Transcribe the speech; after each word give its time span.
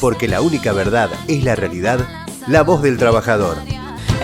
Porque 0.00 0.28
la 0.28 0.40
única 0.40 0.72
verdad 0.72 1.10
es 1.26 1.42
la 1.42 1.56
realidad, 1.56 1.98
la 2.46 2.62
voz 2.62 2.82
del 2.82 2.98
trabajador. 2.98 3.56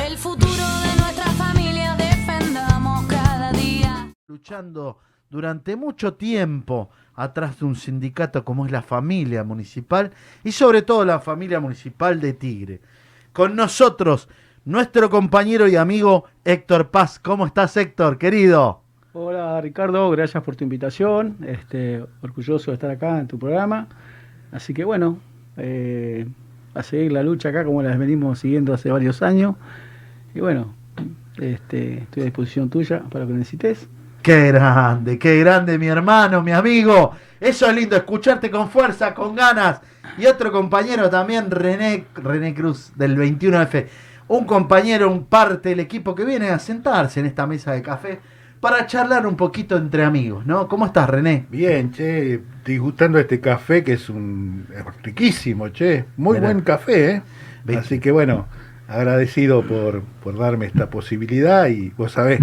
El 0.06 0.16
futuro 0.16 0.52
de 0.52 1.00
nuestra 1.00 1.24
familia 1.32 1.96
defendamos 1.96 3.04
cada 3.06 3.50
día. 3.50 4.12
luchando 4.28 4.98
durante 5.30 5.74
mucho 5.74 6.14
tiempo 6.14 6.90
atrás 7.16 7.58
de 7.58 7.64
un 7.64 7.74
sindicato 7.74 8.44
como 8.44 8.66
es 8.66 8.70
la 8.70 8.82
familia 8.82 9.42
municipal 9.42 10.12
y 10.44 10.52
sobre 10.52 10.82
todo 10.82 11.04
la 11.04 11.18
familia 11.18 11.58
municipal 11.58 12.20
de 12.20 12.34
Tigre. 12.34 12.80
Con 13.32 13.56
nosotros, 13.56 14.28
nuestro 14.64 15.10
compañero 15.10 15.66
y 15.66 15.74
amigo 15.74 16.26
Héctor 16.44 16.92
Paz. 16.92 17.18
¿Cómo 17.18 17.46
estás, 17.46 17.76
Héctor, 17.76 18.16
querido? 18.16 18.80
Hola 19.12 19.60
Ricardo, 19.60 20.08
gracias 20.10 20.40
por 20.44 20.54
tu 20.54 20.62
invitación. 20.62 21.38
Este, 21.44 22.04
orgulloso 22.22 22.70
de 22.70 22.74
estar 22.74 22.92
acá 22.92 23.18
en 23.18 23.26
tu 23.26 23.40
programa. 23.40 23.88
Así 24.52 24.72
que 24.72 24.84
bueno, 24.84 25.18
eh, 25.56 26.26
a 26.74 26.82
seguir 26.82 27.12
la 27.12 27.22
lucha 27.22 27.50
acá 27.50 27.64
como 27.64 27.82
las 27.82 27.98
venimos 27.98 28.38
siguiendo 28.38 28.74
hace 28.74 28.90
varios 28.90 29.22
años. 29.22 29.54
Y 30.34 30.40
bueno, 30.40 30.74
este, 31.38 31.98
estoy 31.98 32.22
a 32.22 32.24
disposición 32.26 32.70
tuya 32.70 33.02
para 33.10 33.24
lo 33.24 33.30
que 33.30 33.38
necesites. 33.38 33.88
Qué 34.22 34.52
grande, 34.52 35.18
qué 35.18 35.38
grande, 35.38 35.78
mi 35.78 35.86
hermano, 35.86 36.42
mi 36.42 36.52
amigo. 36.52 37.12
Eso 37.40 37.66
es 37.66 37.74
lindo, 37.74 37.94
escucharte 37.96 38.50
con 38.50 38.70
fuerza, 38.70 39.14
con 39.14 39.34
ganas. 39.34 39.80
Y 40.16 40.26
otro 40.26 40.50
compañero 40.50 41.10
también, 41.10 41.50
René, 41.50 42.06
René 42.14 42.54
Cruz, 42.54 42.92
del 42.96 43.16
21F. 43.16 43.86
Un 44.28 44.46
compañero, 44.46 45.10
un 45.10 45.26
parte 45.26 45.70
del 45.70 45.80
equipo 45.80 46.14
que 46.14 46.24
viene 46.24 46.48
a 46.48 46.58
sentarse 46.58 47.20
en 47.20 47.26
esta 47.26 47.46
mesa 47.46 47.72
de 47.72 47.82
café 47.82 48.20
para 48.64 48.86
charlar 48.86 49.26
un 49.26 49.36
poquito 49.36 49.76
entre 49.76 50.04
amigos, 50.04 50.46
¿no? 50.46 50.68
¿Cómo 50.68 50.86
estás, 50.86 51.10
René? 51.10 51.44
Bien, 51.50 51.92
che, 51.92 52.40
disgustando 52.64 53.18
este 53.18 53.38
café 53.38 53.84
que 53.84 53.92
es 53.92 54.08
un 54.08 54.66
es 54.74 55.02
riquísimo, 55.02 55.68
che, 55.68 56.06
muy 56.16 56.40
buen 56.40 56.62
café, 56.62 57.22
¿eh? 57.68 57.76
Así 57.76 58.00
que 58.00 58.10
bueno, 58.10 58.46
agradecido 58.88 59.60
por, 59.64 60.00
por 60.22 60.38
darme 60.38 60.64
esta 60.64 60.88
posibilidad 60.88 61.66
y 61.66 61.90
vos 61.90 62.12
sabés, 62.12 62.40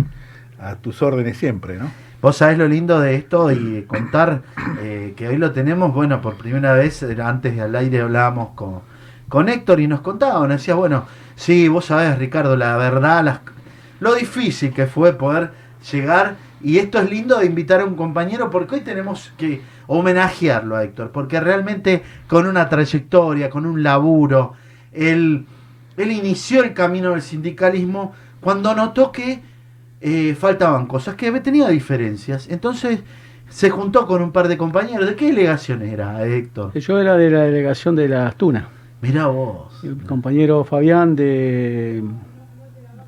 a 0.60 0.76
tus 0.76 1.02
órdenes 1.02 1.38
siempre, 1.40 1.80
¿no? 1.80 1.90
Vos 2.22 2.38
sabés 2.38 2.60
lo 2.60 2.68
lindo 2.68 3.00
de 3.00 3.16
esto 3.16 3.52
y 3.52 3.86
contar 3.88 4.44
eh, 4.80 5.16
que 5.18 5.28
hoy 5.28 5.38
lo 5.38 5.52
tenemos, 5.54 5.92
bueno, 5.92 6.22
por 6.22 6.36
primera 6.36 6.74
vez, 6.74 7.02
antes 7.20 7.56
de 7.56 7.62
al 7.62 7.76
aire 7.76 8.02
hablábamos 8.02 8.50
con, 8.54 8.82
con 9.28 9.50
Héctor 9.50 9.80
y 9.80 9.88
nos 9.88 10.02
contaba, 10.02 10.42
nos 10.48 10.58
decía, 10.58 10.76
bueno, 10.76 11.06
sí, 11.36 11.68
vos 11.68 11.86
sabés, 11.86 12.16
Ricardo, 12.20 12.56
la 12.56 12.78
verdad, 12.78 13.24
las- 13.24 13.40
lo 14.00 14.14
difícil 14.14 14.72
que 14.72 14.86
fue 14.86 15.14
poder 15.14 15.61
llegar, 15.92 16.36
y 16.62 16.78
esto 16.78 17.00
es 17.00 17.10
lindo 17.10 17.40
de 17.40 17.46
invitar 17.46 17.82
a 17.82 17.86
un 17.86 17.96
compañero, 17.96 18.50
porque 18.50 18.76
hoy 18.76 18.82
tenemos 18.82 19.34
que 19.38 19.62
homenajearlo 19.88 20.76
a 20.76 20.84
Héctor, 20.84 21.12
porque 21.12 21.40
realmente 21.40 22.04
con 22.28 22.46
una 22.46 22.70
trayectoria, 22.70 23.50
con 23.50 23.66
un 23.66 23.84
laburo, 23.84 24.54
él, 24.92 25.46
él 25.98 26.12
inició 26.12 26.64
el 26.64 26.74
camino 26.74 27.12
del 27.12 27.22
sindicalismo 27.22 28.14
cuando 28.40 28.74
notó 28.76 29.12
que 29.12 29.42
eh, 30.02 30.36
faltaban 30.38 30.88
cosas, 30.88 31.16
que 31.16 31.32
tenía 31.42 31.68
diferencias. 31.70 32.48
Entonces 32.50 33.04
se 33.50 33.70
juntó 33.70 34.08
con 34.08 34.22
un 34.22 34.32
par 34.32 34.48
de 34.48 34.58
compañeros. 34.58 35.06
¿De 35.06 35.16
qué 35.16 35.28
delegación 35.28 35.82
era, 35.82 36.26
Héctor? 36.26 36.74
Yo 36.74 37.00
era 37.00 37.18
de 37.18 37.30
la 37.30 37.42
delegación 37.42 37.96
de 37.96 38.08
la 38.08 38.28
Astuna. 38.28 38.70
Mirá 39.02 39.28
vos. 39.28 39.84
Mi 39.84 40.06
compañero 40.06 40.64
Fabián 40.64 41.16
de, 41.16 42.04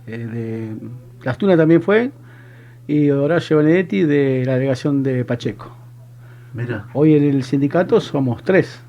eh, 0.07 0.17
de 0.17 0.75
la 1.23 1.31
Astuna 1.31 1.55
también 1.55 1.81
fue. 1.81 2.11
Y 2.87 3.09
Horacio 3.11 3.57
Benedetti 3.57 4.03
de 4.03 4.43
la 4.45 4.53
delegación 4.55 5.03
de 5.03 5.23
Pacheco. 5.25 5.75
Mirá. 6.53 6.85
Hoy 6.93 7.15
en 7.15 7.23
el 7.23 7.43
sindicato 7.43 7.99
somos 8.01 8.43
tres. 8.43 8.83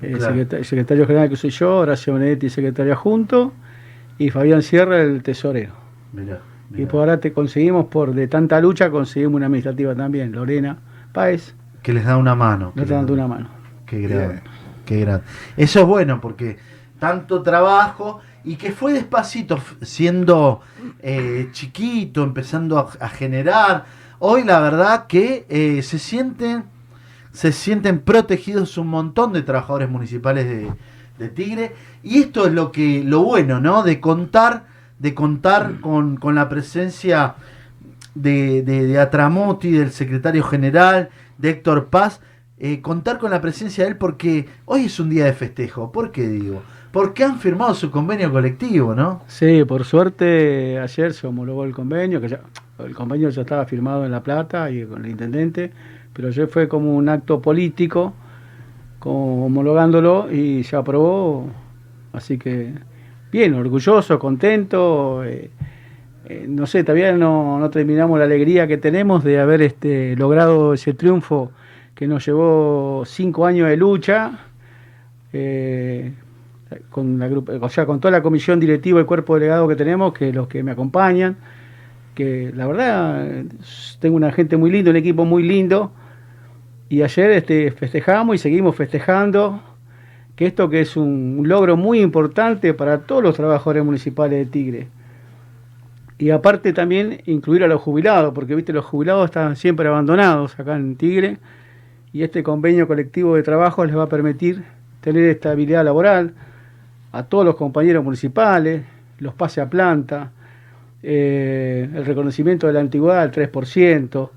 El 0.00 0.16
Claro. 0.18 0.32
secretario, 0.34 0.64
secretario 0.64 1.06
general 1.06 1.28
que 1.28 1.36
soy 1.36 1.50
yo, 1.50 1.76
Horacio 1.78 2.14
Benedetti, 2.14 2.50
secretario 2.50 2.92
adjunto, 2.92 3.52
y 4.18 4.30
Fabián 4.30 4.62
Sierra, 4.62 5.00
el 5.02 5.22
tesorero. 5.22 5.72
Mirá. 6.12 6.40
Y 6.76 6.86
por 6.86 7.00
ahora 7.00 7.20
te 7.20 7.32
conseguimos, 7.32 7.86
por 7.86 8.14
de 8.14 8.26
tanta 8.26 8.60
lucha, 8.60 8.90
conseguimos 8.90 9.34
una 9.36 9.46
administrativa 9.46 9.94
también, 9.94 10.32
Lorena 10.32 10.78
Páez, 11.12 11.54
Que 11.82 11.92
les 11.92 12.04
da 12.04 12.16
una 12.16 12.34
mano. 12.34 12.72
les 12.74 12.88
da- 12.88 13.00
una 13.00 13.28
mano. 13.28 13.48
Qué 13.86 14.00
grande. 14.00 14.40
Qué 14.86 15.00
grande. 15.00 15.24
Eso 15.56 15.80
es 15.80 15.86
bueno 15.86 16.20
porque 16.20 16.56
tanto 16.98 17.42
trabajo 17.42 18.20
y 18.44 18.56
que 18.56 18.72
fue 18.72 18.92
despacito 18.92 19.58
siendo 19.82 20.60
eh, 21.00 21.48
chiquito, 21.52 22.22
empezando 22.22 22.78
a, 22.78 23.08
generar. 23.08 23.86
Hoy 24.18 24.44
la 24.44 24.60
verdad 24.60 25.06
que 25.06 25.46
eh, 25.48 25.82
se 25.82 25.98
sienten 25.98 26.64
se 27.32 27.50
sienten 27.50 28.00
protegidos 28.00 28.78
un 28.78 28.86
montón 28.86 29.32
de 29.32 29.42
trabajadores 29.42 29.90
municipales 29.90 30.46
de, 30.46 30.72
de 31.18 31.28
Tigre 31.28 31.74
y 32.02 32.18
esto 32.18 32.46
es 32.46 32.52
lo 32.52 32.70
que 32.70 33.02
lo 33.04 33.22
bueno, 33.22 33.60
¿no? 33.60 33.82
De 33.82 34.00
contar 34.00 34.66
de 34.98 35.14
contar 35.14 35.80
con, 35.80 36.16
con 36.16 36.36
la 36.36 36.48
presencia 36.48 37.34
de, 38.14 38.62
de, 38.62 38.86
de 38.86 38.98
Atramuti, 39.00 39.72
del 39.72 39.90
secretario 39.90 40.44
general, 40.44 41.10
de 41.38 41.50
Héctor 41.50 41.86
Paz, 41.86 42.20
eh, 42.66 42.80
contar 42.80 43.18
con 43.18 43.30
la 43.30 43.42
presencia 43.42 43.84
de 43.84 43.90
él 43.90 43.96
porque 43.98 44.46
hoy 44.64 44.86
es 44.86 44.98
un 44.98 45.10
día 45.10 45.26
de 45.26 45.34
festejo. 45.34 45.92
¿Por 45.92 46.10
qué 46.10 46.26
digo? 46.26 46.62
Porque 46.92 47.22
han 47.22 47.38
firmado 47.38 47.74
su 47.74 47.90
convenio 47.90 48.32
colectivo, 48.32 48.94
¿no? 48.94 49.20
Sí, 49.26 49.62
por 49.64 49.84
suerte 49.84 50.78
ayer 50.78 51.12
se 51.12 51.26
homologó 51.26 51.64
el 51.64 51.74
convenio, 51.74 52.22
que 52.22 52.28
ya, 52.28 52.40
el 52.78 52.94
convenio 52.94 53.28
ya 53.28 53.42
estaba 53.42 53.66
firmado 53.66 54.06
en 54.06 54.12
La 54.12 54.22
Plata 54.22 54.70
y 54.70 54.86
con 54.86 55.04
el 55.04 55.10
intendente, 55.10 55.72
pero 56.14 56.28
ayer 56.28 56.48
fue 56.48 56.66
como 56.66 56.96
un 56.96 57.06
acto 57.10 57.42
político, 57.42 58.14
como 58.98 59.44
homologándolo 59.44 60.32
y 60.32 60.64
se 60.64 60.74
aprobó, 60.74 61.50
así 62.14 62.38
que 62.38 62.72
bien, 63.30 63.52
orgulloso, 63.52 64.18
contento, 64.18 65.22
eh, 65.22 65.50
eh, 66.24 66.46
no 66.48 66.66
sé, 66.66 66.82
todavía 66.82 67.12
no, 67.12 67.58
no 67.58 67.68
terminamos 67.68 68.18
la 68.18 68.24
alegría 68.24 68.66
que 68.66 68.78
tenemos 68.78 69.22
de 69.22 69.38
haber 69.38 69.60
este, 69.60 70.16
logrado 70.16 70.72
ese 70.72 70.94
triunfo 70.94 71.52
que 71.94 72.06
nos 72.06 72.26
llevó 72.26 73.04
cinco 73.06 73.46
años 73.46 73.68
de 73.68 73.76
lucha. 73.76 74.40
eh, 75.32 76.12
con, 76.90 77.18
la, 77.18 77.28
o 77.28 77.68
sea, 77.68 77.86
con 77.86 78.00
toda 78.00 78.12
la 78.12 78.22
comisión 78.22 78.60
directiva 78.60 79.00
y 79.00 79.04
cuerpo 79.04 79.34
delegado 79.34 79.68
que 79.68 79.76
tenemos, 79.76 80.12
que 80.12 80.32
los 80.32 80.48
que 80.48 80.62
me 80.62 80.72
acompañan, 80.72 81.36
que 82.14 82.52
la 82.54 82.66
verdad 82.66 83.44
tengo 84.00 84.16
una 84.16 84.32
gente 84.32 84.56
muy 84.56 84.70
linda, 84.70 84.90
un 84.90 84.96
equipo 84.96 85.24
muy 85.24 85.42
lindo, 85.42 85.92
y 86.88 87.02
ayer 87.02 87.30
este, 87.30 87.70
festejamos 87.72 88.36
y 88.36 88.38
seguimos 88.38 88.76
festejando 88.76 89.60
que 90.36 90.46
esto 90.46 90.68
que 90.68 90.80
es 90.80 90.96
un 90.96 91.42
logro 91.44 91.76
muy 91.76 92.00
importante 92.00 92.74
para 92.74 93.02
todos 93.02 93.22
los 93.22 93.36
trabajadores 93.36 93.84
municipales 93.84 94.38
de 94.38 94.46
Tigre. 94.46 94.88
Y 96.18 96.30
aparte 96.30 96.72
también 96.72 97.20
incluir 97.26 97.64
a 97.64 97.68
los 97.68 97.80
jubilados, 97.80 98.32
porque 98.34 98.54
viste, 98.54 98.72
los 98.72 98.84
jubilados 98.84 99.26
están 99.26 99.56
siempre 99.56 99.88
abandonados 99.88 100.58
acá 100.58 100.76
en 100.76 100.96
Tigre, 100.96 101.38
y 102.14 102.22
este 102.22 102.44
convenio 102.44 102.86
colectivo 102.86 103.34
de 103.34 103.42
trabajo 103.42 103.84
les 103.84 103.96
va 103.96 104.04
a 104.04 104.08
permitir 104.08 104.62
tener 105.00 105.24
estabilidad 105.24 105.84
laboral 105.84 106.32
a 107.10 107.24
todos 107.24 107.44
los 107.44 107.56
compañeros 107.56 108.04
municipales, 108.04 108.84
los 109.18 109.34
pase 109.34 109.60
a 109.60 109.68
planta, 109.68 110.30
eh, 111.02 111.88
el 111.92 112.06
reconocimiento 112.06 112.68
de 112.68 112.72
la 112.72 112.80
antigüedad 112.80 113.18
al 113.18 113.32
3%, 113.32 114.30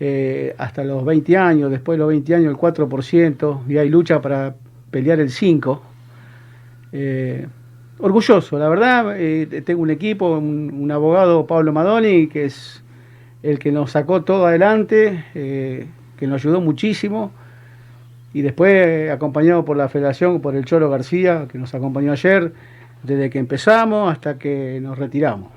eh, 0.00 0.56
hasta 0.58 0.82
los 0.82 1.04
20 1.04 1.36
años, 1.36 1.70
después 1.70 1.96
de 1.96 2.00
los 2.00 2.08
20 2.08 2.34
años 2.34 2.50
el 2.50 2.56
4%, 2.56 3.62
y 3.68 3.78
hay 3.78 3.88
lucha 3.88 4.20
para 4.20 4.56
pelear 4.90 5.20
el 5.20 5.30
5%. 5.30 5.82
Eh, 6.90 7.46
orgulloso, 8.00 8.58
la 8.58 8.68
verdad, 8.68 9.14
eh, 9.16 9.62
tengo 9.64 9.82
un 9.82 9.90
equipo, 9.90 10.36
un, 10.36 10.90
abogado, 10.90 11.46
Pablo 11.46 11.72
Madoni, 11.72 12.26
que 12.26 12.46
es 12.46 12.82
el 13.44 13.60
que 13.60 13.70
nos 13.70 13.92
sacó 13.92 14.24
todo 14.24 14.46
adelante, 14.46 15.92
que 16.16 16.26
nos 16.26 16.42
ayudó 16.42 16.60
muchísimo, 16.60 17.32
y 18.32 18.42
después 18.42 19.10
acompañado 19.10 19.64
por 19.64 19.76
la 19.76 19.88
federación, 19.88 20.40
por 20.40 20.56
el 20.56 20.64
Cholo 20.64 20.90
García, 20.90 21.46
que 21.50 21.58
nos 21.58 21.74
acompañó 21.74 22.12
ayer, 22.12 22.52
desde 23.02 23.30
que 23.30 23.38
empezamos 23.38 24.12
hasta 24.12 24.38
que 24.38 24.80
nos 24.82 24.98
retiramos. 24.98 25.50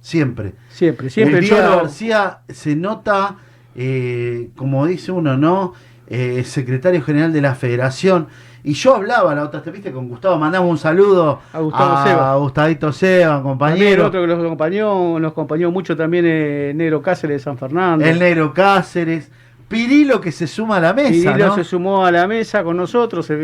Siempre. 0.00 0.54
Siempre, 0.68 1.08
siempre 1.10 1.38
el 1.38 1.48
Cholo... 1.48 1.76
García 1.76 2.40
se 2.48 2.74
nota, 2.76 3.36
eh, 3.76 4.50
como 4.56 4.86
dice 4.86 5.12
uno, 5.12 5.36
¿no? 5.36 5.72
Eh, 6.08 6.42
secretario 6.44 7.00
general 7.02 7.32
de 7.32 7.40
la 7.40 7.54
federación. 7.54 8.26
Y 8.66 8.72
yo 8.72 8.94
hablaba 8.94 9.34
la 9.34 9.44
otra, 9.44 9.60
te 9.62 9.70
viste 9.70 9.92
con 9.92 10.08
Gustavo, 10.08 10.38
mandamos 10.38 10.70
un 10.70 10.78
saludo 10.78 11.38
A 11.52 11.58
Gustavo 11.60 12.02
Seba. 12.06 12.32
a 12.32 12.36
Gustavito 12.36 12.92
Seba, 12.92 13.26
También 13.34 13.42
compañero. 13.42 14.06
otro 14.06 14.22
que 14.22 14.26
nos 14.26 14.38
acompañó, 14.42 15.18
nos 15.20 15.32
acompañó 15.32 15.70
mucho 15.70 15.94
también 15.96 16.24
eh, 16.26 16.72
Negro 16.74 17.02
Cáceres 17.02 17.36
de 17.36 17.44
San 17.44 17.58
Fernando. 17.58 18.04
El 18.04 18.18
Negro 18.18 18.54
Cáceres. 18.54 19.30
Pirilo 19.68 20.20
que 20.20 20.30
se 20.30 20.46
suma 20.46 20.76
a 20.76 20.80
la 20.80 20.92
mesa, 20.92 21.10
Cirilo 21.32 21.46
¿no? 21.48 21.54
se 21.56 21.64
sumó 21.64 22.04
a 22.06 22.12
la 22.12 22.26
mesa 22.28 22.62
con 22.62 22.76
nosotros, 22.76 23.26
se, 23.26 23.38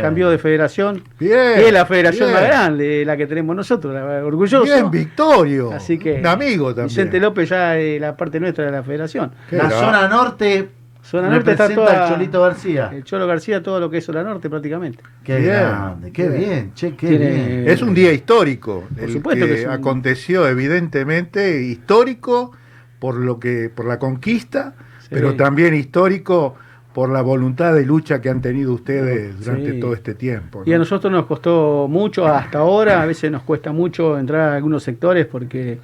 cambió 0.00 0.30
de 0.30 0.38
federación. 0.38 1.02
Bien. 1.18 1.54
Y 1.58 1.62
es 1.64 1.72
la 1.72 1.84
federación 1.84 2.28
bien. 2.28 2.40
más 2.40 2.48
grande, 2.48 3.04
la 3.04 3.16
que 3.16 3.26
tenemos 3.26 3.54
nosotros, 3.56 3.92
la- 3.92 4.24
orgulloso. 4.24 4.62
Bien, 4.64 4.88
Victorio. 4.90 5.72
Así 5.72 5.98
que 5.98 6.14
Un 6.20 6.26
amigo 6.28 6.66
también. 6.68 6.86
Vicente 6.86 7.18
López 7.20 7.48
ya 7.48 7.76
es 7.76 8.00
la 8.00 8.16
parte 8.16 8.38
nuestra 8.40 8.64
de 8.66 8.70
la 8.70 8.82
federación. 8.84 9.32
Qué 9.50 9.56
La 9.56 9.68
zona 9.68 10.08
norte 10.08 10.68
Zona 11.04 11.28
Norte 11.28 11.50
está 11.52 11.68
toda. 11.74 12.06
el 12.08 12.12
Cholito 12.14 12.40
García. 12.40 12.90
El 12.92 13.04
Cholo 13.04 13.26
García, 13.26 13.62
todo 13.62 13.78
lo 13.78 13.90
que 13.90 13.98
es 13.98 14.04
Zona 14.06 14.22
Norte 14.22 14.48
prácticamente. 14.48 15.02
Qué 15.22 15.36
Bien, 15.38 15.52
grande, 15.52 16.12
qué 16.12 16.28
bien. 16.28 16.40
bien, 16.40 16.74
che, 16.74 16.96
qué 16.96 17.08
Tiene- 17.08 17.30
bien. 17.30 17.68
Es 17.68 17.82
un 17.82 17.92
día 17.94 18.10
histórico, 18.12 18.84
Por 18.94 19.04
el 19.04 19.12
supuesto 19.12 19.44
que, 19.44 19.52
que 19.52 19.60
es 19.60 19.66
un- 19.66 19.72
aconteció 19.72 20.48
evidentemente 20.48 21.62
histórico 21.62 22.52
por 22.98 23.16
lo 23.16 23.38
que 23.38 23.68
por 23.74 23.84
la 23.86 23.98
conquista, 23.98 24.74
Sí. 25.00 25.08
pero 25.10 25.34
también 25.36 25.74
histórico 25.74 26.54
por 26.94 27.10
la 27.10 27.20
voluntad 27.20 27.74
de 27.74 27.84
lucha 27.84 28.20
que 28.22 28.30
han 28.30 28.40
tenido 28.40 28.72
ustedes 28.72 29.38
durante 29.44 29.72
Sí. 29.72 29.80
todo 29.80 29.92
este 29.92 30.14
tiempo. 30.14 30.62
Y 30.64 30.70
a 30.72 30.76
¿no? 30.76 30.80
nosotros 30.80 31.12
nos 31.12 31.26
costó 31.26 31.86
mucho, 31.90 32.24
hasta 32.26 32.60
ahora, 32.60 33.02
a 33.02 33.06
veces 33.06 33.30
nos 33.30 33.42
cuesta 33.42 33.72
mucho 33.72 34.18
entrar 34.18 34.52
a 34.52 34.56
algunos 34.56 34.82
sectores 34.84 35.26
porque 35.26 35.80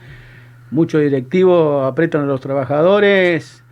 muchos 0.70 1.02
directivos 1.02 1.84
apretan 1.86 2.22
a 2.22 2.26
los 2.26 2.40
trabajadores. 2.40 3.62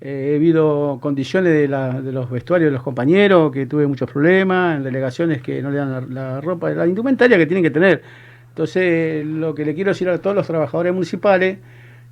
Eh, 0.00 0.32
he 0.32 0.36
habido 0.36 0.98
condiciones 1.00 1.52
de, 1.52 1.68
los 1.68 2.30
vestuarios 2.30 2.68
de 2.68 2.74
los 2.74 2.82
compañeros 2.82 3.50
que 3.50 3.66
tuve 3.66 3.86
muchos 3.86 4.10
problemas, 4.10 4.76
en 4.76 4.84
delegaciones 4.84 5.40
que 5.40 5.62
no 5.62 5.70
le 5.70 5.78
dan 5.78 6.14
la, 6.14 6.40
ropa, 6.40 6.70
la 6.70 6.86
indumentaria 6.86 7.38
que 7.38 7.46
tienen 7.46 7.62
que 7.62 7.70
tener. 7.70 8.02
Entonces, 8.50 9.24
lo 9.24 9.54
que 9.54 9.64
le 9.64 9.74
quiero 9.74 9.90
decir 9.90 10.08
a 10.08 10.18
todos 10.18 10.36
los 10.36 10.46
trabajadores 10.46 10.92
municipales, 10.92 11.58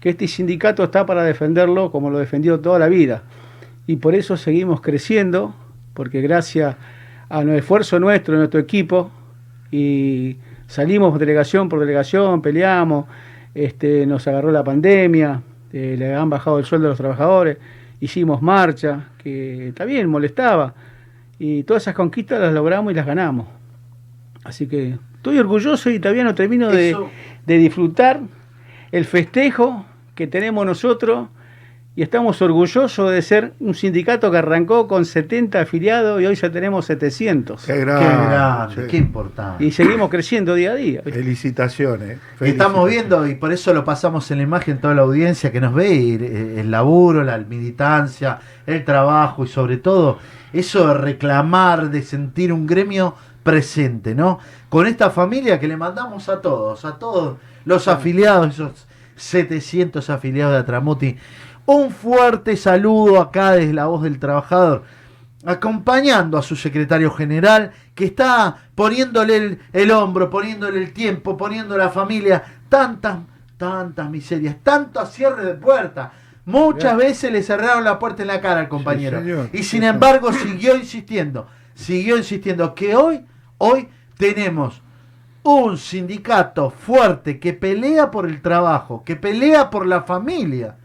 que 0.01 0.11
este 0.11 0.29
sindicato 0.29 0.85
está 0.85 1.07
para 1.07 1.25
defenderlo 1.25 1.91
como 1.91 2.11
lo 2.11 2.19
defendió 2.19 2.61
toda 2.61 2.79
la 2.79 2.89
vida. 2.89 3.23
Y 3.87 3.97
por 3.97 4.15
eso 4.15 4.37
seguimos 4.37 4.81
creciendo, 4.81 5.55
porque 5.93 6.21
gracias 6.21 6.77
al 7.29 7.49
esfuerzo 7.51 8.01
nuestro, 8.01 8.37
nuestro 8.37 8.61
equipo, 8.61 9.11
y 9.71 10.37
salimos 10.67 11.19
delegación 11.19 11.69
por 11.69 11.81
delegación, 11.81 12.41
peleamos, 12.41 13.07
este, 13.55 14.07
nos 14.07 14.27
agarró 14.27 14.51
la 14.53 14.65
pandemia, 14.65 15.43
eh, 15.77 15.97
le 15.99 16.15
han 16.15 16.31
bajado 16.31 16.61
el 16.61 16.65
sueldo 16.65 16.87
a 16.87 16.91
los 16.91 16.99
trabajadores, 16.99 17.59
hicimos 17.99 18.41
marcha, 18.41 19.09
que 19.19 19.73
también 19.75 20.09
molestaba, 20.09 20.73
y 21.37 21.65
todas 21.65 21.83
esas 21.83 21.97
conquistas 21.97 22.41
las 22.41 22.55
logramos 22.55 22.93
y 22.93 22.95
las 22.95 23.05
ganamos. 23.05 23.49
Así 24.45 24.69
que 24.69 24.99
estoy 25.17 25.37
orgulloso 25.39 25.91
y 25.91 25.99
todavía 25.99 26.23
no 26.23 26.37
termino 26.37 26.71
de 26.71 26.95
disfrutar 27.45 28.21
el 28.93 29.05
festejo 29.05 29.85
que 30.15 30.29
tenemos 30.29 30.65
nosotros 30.65 31.27
y 31.97 32.03
estamos 32.03 32.43
orgullosos 32.43 33.13
de 33.13 33.23
ser 33.23 33.53
un 33.61 33.73
sindicato 33.73 34.29
que 34.31 34.39
arrancó 34.39 34.89
con 34.89 35.05
70 35.05 35.61
afiliados 35.61 36.21
y 36.21 36.27
hoy 36.27 36.35
ya 36.35 36.51
tenemos 36.51 36.87
700. 36.87 37.65
Qué 37.65 37.73
Qué 37.73 37.79
grande, 37.81 38.07
grande, 38.07 38.75
sí. 38.75 38.83
qué 38.91 38.97
importante. 38.97 39.65
Y 39.65 39.71
seguimos 39.71 40.11
creciendo 40.11 40.55
día 40.55 40.73
a 40.73 40.75
día. 40.75 41.03
Felicitaciones. 41.05 42.19
Estamos 42.19 42.39
felicitaciones. 42.39 42.91
viendo, 42.91 43.27
y 43.29 43.37
por 43.37 43.53
eso 43.53 43.73
lo 43.73 43.85
pasamos 43.85 44.29
en 44.33 44.39
la 44.39 44.43
imagen, 44.43 44.81
toda 44.81 44.95
la 44.95 45.03
audiencia 45.03 45.53
que 45.53 45.61
nos 45.61 45.73
ve, 45.73 45.95
y, 45.95 46.15
eh, 46.15 46.61
el 46.61 46.73
laburo, 46.73 47.23
la 47.23 47.39
militancia, 47.39 48.41
el 48.67 48.85
trabajo 48.85 49.45
y 49.45 49.49
sobre 49.49 49.77
todo 49.77 50.19
eso 50.53 50.89
de 50.89 50.95
reclamar, 50.95 51.91
de 51.91 52.03
sentir 52.03 52.53
un 52.53 52.67
gremio 52.67 53.15
presente, 53.45 54.17
¿no? 54.17 54.41
Con 54.69 54.89
esta 54.89 55.11
familia 55.11 55.61
que 55.61 55.69
le 55.69 55.77
mandamos 55.77 56.29
a 56.29 56.41
todos, 56.41 56.85
a 56.85 56.99
todos 56.99 57.39
los 57.65 57.87
afiliados, 57.87 58.55
esos 58.55 58.89
700 59.17 60.11
afiliados 60.11 60.55
de 60.55 60.59
Atramuti, 60.59 61.17
un 61.67 61.91
fuerte 61.91 62.57
saludo 62.57 63.21
acá 63.21 63.53
desde 63.53 63.73
la 63.73 63.87
voz 63.87 64.03
del 64.03 64.19
trabajador 64.19 64.85
acompañando 65.47 66.39
a 66.39 66.43
su 66.43 66.57
secretario 66.57 67.11
general, 67.11 67.73
que 67.95 68.07
está 68.07 68.57
poniéndole 68.75 69.37
el, 69.37 69.59
el 69.73 69.91
hombro, 69.91 70.31
poniéndole 70.31 70.79
el 70.79 70.93
tiempo, 70.93 71.37
poniendo 71.37 71.77
la 71.77 71.91
familia, 71.91 72.43
tantas, 72.69 73.19
tantas 73.57 74.11
miserias, 74.11 74.57
tantos 74.63 75.13
cierres 75.13 75.47
de 75.47 75.55
puerta. 75.55 76.13
Muchas 76.47 76.97
veces 76.97 77.33
le 77.33 77.43
cerraron 77.43 77.85
la 77.85 77.99
puerta 77.99 78.23
en 78.23 78.29
la 78.29 78.41
cara 78.41 78.61
al 78.61 78.69
compañero. 78.69 79.49
y 79.53 79.63
sin 79.63 79.83
embargo 79.83 80.33
siguió 80.33 80.77
insistiendo, 80.77 81.47
siguió 81.75 82.17
insistiendo 82.17 82.75
que 82.75 82.95
hoy, 82.97 83.25
hoy 83.59 83.89
tenemos 84.19 84.83
un 85.43 85.77
sindicato 85.77 86.71
fuerte 86.71 87.39
que 87.39 87.53
pelea 87.53 88.11
por 88.11 88.27
el 88.27 88.41
trabajo, 88.41 89.03
que 89.05 89.17
pelea 89.17 89.71
por 89.71 89.87
la 89.87 90.03
familia, 90.03 90.77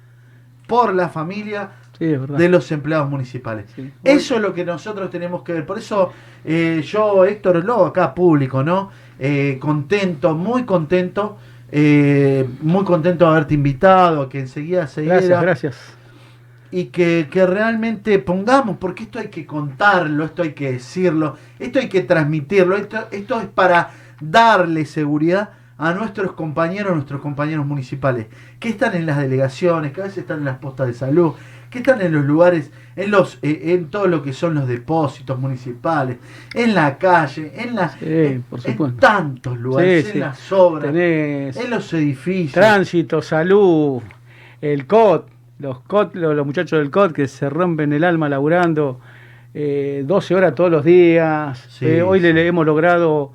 por 0.69 0.93
la 0.95 1.09
familia 1.09 1.71
Sí, 1.97 2.05
de 2.05 2.47
los 2.47 2.71
empleados 2.71 3.09
municipales. 3.09 3.65
Sí. 3.75 3.91
Eso 4.05 4.35
es 4.35 4.41
lo 4.41 4.53
que 4.53 4.63
nosotros 4.63 5.09
tenemos 5.09 5.43
que 5.43 5.51
ver. 5.51 5.65
Por 5.65 5.77
eso 5.79 6.13
eh, 6.45 6.81
yo, 6.85 7.25
Héctor 7.25 7.65
Lobo, 7.65 7.87
acá 7.87 8.13
público, 8.15 8.63
¿no? 8.63 8.89
Eh, 9.19 9.57
contento, 9.59 10.33
muy 10.33 10.63
contento, 10.63 11.37
eh, 11.69 12.47
muy 12.61 12.85
contento 12.85 13.25
de 13.25 13.31
haberte 13.31 13.53
invitado, 13.55 14.29
que 14.29 14.39
enseguida 14.39 14.87
se 14.87 15.03
Gracias, 15.03 15.23
diera 15.27 15.41
gracias. 15.41 15.75
y 16.71 16.85
que, 16.85 17.27
que 17.29 17.45
realmente 17.45 18.17
pongamos, 18.19 18.77
porque 18.77 19.03
esto 19.03 19.19
hay 19.19 19.27
que 19.29 19.45
contarlo, 19.45 20.23
esto 20.23 20.43
hay 20.43 20.53
que 20.53 20.71
decirlo, 20.73 21.35
esto 21.57 21.79
hay 21.79 21.89
que 21.89 22.01
transmitirlo, 22.03 22.77
esto, 22.77 23.07
esto 23.11 23.41
es 23.41 23.47
para 23.47 23.89
darle 24.21 24.85
seguridad 24.85 25.49
a 25.79 25.93
nuestros 25.93 26.33
compañeros, 26.33 26.93
nuestros 26.93 27.21
compañeros 27.21 27.65
municipales, 27.65 28.27
que 28.59 28.69
están 28.69 28.95
en 28.95 29.05
las 29.05 29.17
delegaciones, 29.17 29.91
que 29.93 30.01
a 30.01 30.03
veces 30.03 30.19
están 30.19 30.39
en 30.39 30.45
las 30.45 30.57
postas 30.57 30.87
de 30.87 30.93
salud, 30.93 31.33
que 31.71 31.79
están 31.79 32.01
en 32.01 32.11
los 32.11 32.25
lugares, 32.25 32.71
en 32.95 33.11
los, 33.11 33.39
eh, 33.41 33.61
en 33.73 33.89
todo 33.89 34.07
lo 34.07 34.21
que 34.21 34.33
son 34.33 34.55
los 34.55 34.67
depósitos 34.67 35.39
municipales, 35.39 36.17
en 36.53 36.75
la 36.75 36.97
calle, 36.97 37.53
en 37.55 37.75
las 37.75 37.93
Sí, 37.93 38.05
en, 38.05 38.43
tantos 38.99 39.57
lugares, 39.57 40.03
Sí, 40.03 40.07
en 40.09 40.13
sí. 40.13 40.19
las 40.19 40.51
obras, 40.51 40.91
Tenés 40.91 41.57
en 41.57 41.69
los 41.69 41.93
edificios. 41.93 42.53
tránsito, 42.53 43.21
salud, 43.21 44.01
el 44.61 44.85
COT, 44.85 45.29
los 45.59 45.79
COT, 45.81 46.15
los, 46.15 46.35
los 46.35 46.45
muchachos 46.45 46.79
del 46.79 46.91
COT 46.91 47.13
que 47.13 47.27
se 47.27 47.49
rompen 47.49 47.93
el 47.93 48.03
alma 48.03 48.27
laburando 48.29 48.99
eh, 49.53 50.03
12 50.05 50.35
horas 50.35 50.55
todos 50.55 50.71
los 50.71 50.83
días. 50.83 51.81
Eh, 51.81 52.01
hoy 52.01 52.19
le 52.19 52.47
hemos 52.47 52.65
logrado 52.65 53.31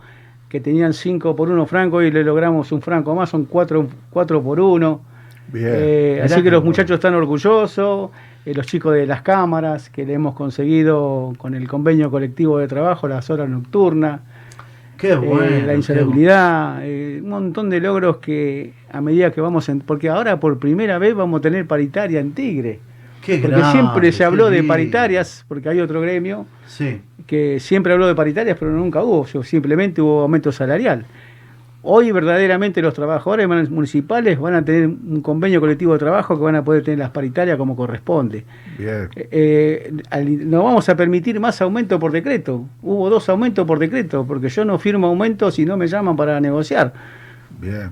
que 0.55 0.61
tenían 0.61 0.93
5 0.93 1.35
por 1.35 1.51
1 1.51 1.67
franco, 1.67 1.97
hoy 1.97 2.13
le 2.13 2.23
logramos 2.23 2.71
un 2.71 2.81
franco 2.81 3.13
más, 3.13 3.29
son 3.29 3.47
4, 3.47 3.89
por 4.13 4.61
1. 4.61 5.01
Bien. 5.49 5.67
Eh, 5.69 6.21
así 6.23 6.45
que 6.45 6.51
los 6.53 6.63
muchachos 6.63 6.95
están 6.95 7.13
orgullosos, 7.15 8.11
eh, 8.47 8.55
los 8.55 8.65
chicos 8.65 8.95
de 8.95 9.05
las 9.05 9.23
cámaras 9.23 9.91
que 9.91 10.07
le 10.07 10.13
hemos 10.13 10.37
conseguido 10.37 11.33
con 11.39 11.57
el 11.57 11.67
convenio 11.67 12.09
colectivo 12.09 12.59
de 12.59 12.69
trabajo, 12.69 13.09
las 13.09 13.29
horas 13.31 13.49
nocturnas, 13.49 14.21
Qué 14.97 15.15
eh, 15.15 15.17
bueno. 15.17 15.67
la 15.67 15.75
insalubridad, 15.75 16.79
un 16.85 17.29
montón 17.29 17.69
de 17.69 17.81
logros 17.81 18.19
que 18.19 18.75
a 18.93 19.01
medida 19.01 19.33
que 19.33 19.41
vamos, 19.41 19.69
en, 19.69 19.81
porque 19.81 20.09
ahora 20.09 20.39
por 20.39 20.61
primera 20.61 20.99
vez 20.99 21.17
vamos 21.17 21.41
a 21.41 21.43
tener 21.43 21.67
paritaria 21.67 22.21
en 22.21 22.31
Tigre, 22.31 22.79
Qué 23.23 23.39
porque 23.39 23.61
siempre 23.73 24.13
se 24.13 24.23
habló 24.23 24.51
de 24.51 24.63
paritarias, 24.63 25.45
porque 25.49 25.69
hay 25.69 25.81
otro 25.81 26.01
gremio 26.01 26.47
Sí. 26.69 27.01
Que 27.27 27.59
siempre 27.61 27.93
habló 27.93 28.07
de 28.07 28.15
paritarias, 28.15 28.57
pero 28.59 28.71
nunca 28.71 29.03
hubo, 29.03 29.27
simplemente 29.43 30.03
hubo 30.03 30.23
aumento 30.23 30.53
salarial. 30.53 31.07
Hoy 31.87 32.13
verdaderamente 32.13 32.81
los 32.81 32.95
trabajadores 32.95 33.47
mun- 33.47 33.69
municipales 33.71 34.39
van 34.41 34.55
a 34.55 34.65
tener 34.65 34.87
un 34.87 35.21
convenio 35.21 35.61
colectivo 35.61 35.93
de 35.93 35.99
trabajo 35.99 36.35
que 36.37 36.43
van 36.43 36.57
a 36.57 36.65
poder 36.65 36.83
tener 36.83 36.99
las 36.99 37.11
paritarias 37.11 37.59
como 37.59 37.77
corresponde. 37.77 38.45
Bien. 38.79 39.09
Eh, 39.17 39.29
eh, 39.31 39.93
al- 40.11 40.49
no 40.51 40.65
vamos 40.65 40.89
a 40.89 40.97
permitir 40.97 41.39
más 41.41 41.61
aumento 41.61 41.99
por 41.99 42.11
decreto. 42.11 42.65
Hubo 42.81 43.11
dos 43.11 43.29
aumentos 43.29 43.67
por 43.67 43.79
decreto, 43.79 44.25
porque 44.27 44.49
yo 44.49 44.65
no 44.65 44.79
firmo 44.79 45.09
aumentos 45.09 45.55
si 45.57 45.67
no 45.67 45.77
me 45.77 45.87
llaman 45.87 46.17
para 46.17 46.41
negociar. 46.41 46.95
Bien. 47.61 47.91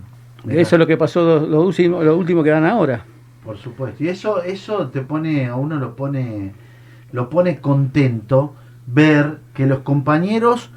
Eso 0.49 0.77
es 0.77 0.79
lo 0.79 0.87
que 0.87 0.97
pasó 0.97 1.23
los, 1.23 1.49
los 1.49 1.65
últimos, 1.67 2.03
lo 2.03 2.17
último 2.17 2.43
que 2.43 2.51
dan 2.51 2.65
ahora. 2.65 3.05
Por 3.45 3.59
supuesto. 3.59 4.03
Y 4.03 4.09
eso, 4.09 4.43
eso 4.43 4.89
te 4.89 5.03
pone, 5.03 5.47
a 5.49 5.57
uno 5.57 5.77
lo 5.77 5.95
pone, 5.95 6.53
lo 7.12 7.29
pone 7.29 7.61
contento 7.61 8.55
ver 8.87 9.39
que 9.55 9.67
los 9.67 9.81
compañeros 9.81 10.71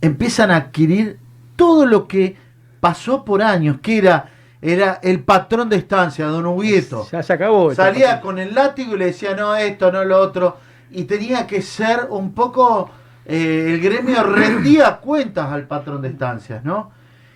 empiezan 0.00 0.50
a 0.50 0.56
adquirir 0.56 1.18
todo 1.56 1.86
lo 1.86 2.06
que 2.08 2.36
pasó 2.80 3.24
por 3.24 3.42
años, 3.42 3.78
que 3.80 3.98
era, 3.98 4.30
era 4.60 5.00
el 5.02 5.20
patrón 5.20 5.68
de 5.68 5.76
estancia, 5.76 6.26
don 6.26 6.46
Huguieto. 6.46 7.06
Ya 7.10 7.22
se 7.22 7.32
acabó. 7.32 7.74
Salía 7.74 8.20
con 8.20 8.38
el 8.38 8.54
látigo 8.54 8.94
y 8.94 8.98
le 8.98 9.06
decía, 9.06 9.34
no, 9.34 9.54
esto, 9.56 9.90
no 9.90 10.04
lo 10.04 10.18
otro. 10.18 10.58
Y 10.90 11.04
tenía 11.04 11.46
que 11.46 11.62
ser 11.62 12.08
un 12.10 12.34
poco, 12.34 12.90
eh, 13.24 13.66
el 13.68 13.80
gremio 13.80 14.22
rendía 14.24 14.98
cuentas 14.98 15.50
al 15.50 15.66
patrón 15.66 16.02
de 16.02 16.08
estancias, 16.08 16.64
¿no? 16.64 16.90